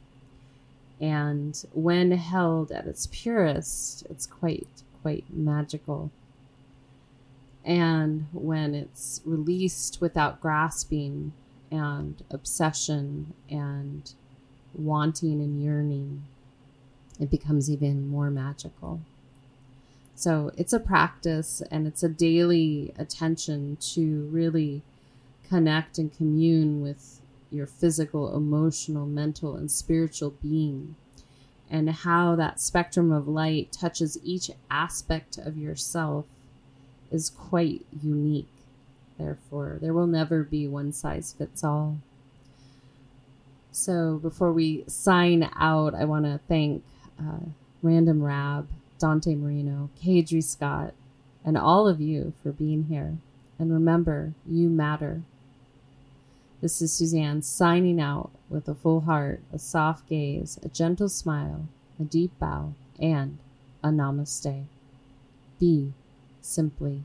And 1.03 1.61
when 1.73 2.11
held 2.11 2.71
at 2.71 2.87
its 2.87 3.09
purest, 3.11 4.05
it's 4.09 4.25
quite, 4.25 4.69
quite 5.01 5.25
magical. 5.29 6.11
And 7.65 8.27
when 8.31 8.73
it's 8.73 9.19
released 9.25 9.99
without 9.99 10.39
grasping 10.39 11.33
and 11.69 12.23
obsession 12.31 13.33
and 13.49 14.13
wanting 14.73 15.41
and 15.41 15.61
yearning, 15.61 16.23
it 17.19 17.29
becomes 17.29 17.69
even 17.69 18.07
more 18.07 18.31
magical. 18.31 19.01
So 20.15 20.51
it's 20.55 20.71
a 20.71 20.79
practice 20.79 21.61
and 21.69 21.85
it's 21.85 22.03
a 22.03 22.07
daily 22.07 22.93
attention 22.97 23.75
to 23.93 24.29
really 24.31 24.83
connect 25.49 25.97
and 25.97 26.15
commune 26.15 26.81
with 26.81 27.19
your 27.53 27.67
physical, 27.67 28.35
emotional, 28.35 29.05
mental, 29.05 29.55
and 29.55 29.69
spiritual 29.69 30.31
being, 30.41 30.95
and 31.69 31.89
how 31.89 32.35
that 32.35 32.59
spectrum 32.59 33.11
of 33.11 33.27
light 33.27 33.71
touches 33.71 34.17
each 34.23 34.51
aspect 34.69 35.37
of 35.37 35.57
yourself 35.57 36.25
is 37.11 37.29
quite 37.29 37.85
unique. 38.01 38.47
Therefore, 39.17 39.77
there 39.81 39.93
will 39.93 40.07
never 40.07 40.43
be 40.43 40.67
one 40.67 40.91
size 40.91 41.35
fits 41.37 41.63
all. 41.63 41.99
So, 43.71 44.19
before 44.21 44.51
we 44.51 44.83
sign 44.87 45.49
out, 45.55 45.95
I 45.95 46.05
want 46.05 46.25
to 46.25 46.39
thank 46.47 46.83
uh, 47.19 47.45
Random 47.81 48.21
Rab, 48.21 48.67
Dante 48.99 49.35
Marino, 49.35 49.89
Cadre 49.99 50.41
Scott, 50.41 50.93
and 51.43 51.57
all 51.57 51.87
of 51.87 51.99
you 51.99 52.33
for 52.41 52.51
being 52.51 52.85
here. 52.85 53.17
And 53.59 53.71
remember, 53.71 54.33
you 54.47 54.69
matter. 54.69 55.21
This 56.63 56.81
is 56.81 56.93
Suzanne 56.93 57.41
signing 57.41 57.99
out 57.99 58.31
with 58.49 58.69
a 58.69 58.73
full 58.73 59.01
heart, 59.01 59.41
a 59.51 59.59
soft 59.59 60.07
gaze, 60.07 60.57
a 60.63 60.69
gentle 60.69 61.09
smile, 61.09 61.67
a 61.99 62.03
deep 62.03 62.31
bow, 62.39 62.73
and 62.97 63.37
a 63.83 63.89
namaste. 63.89 64.63
Be 65.59 65.91
simply. 66.39 67.03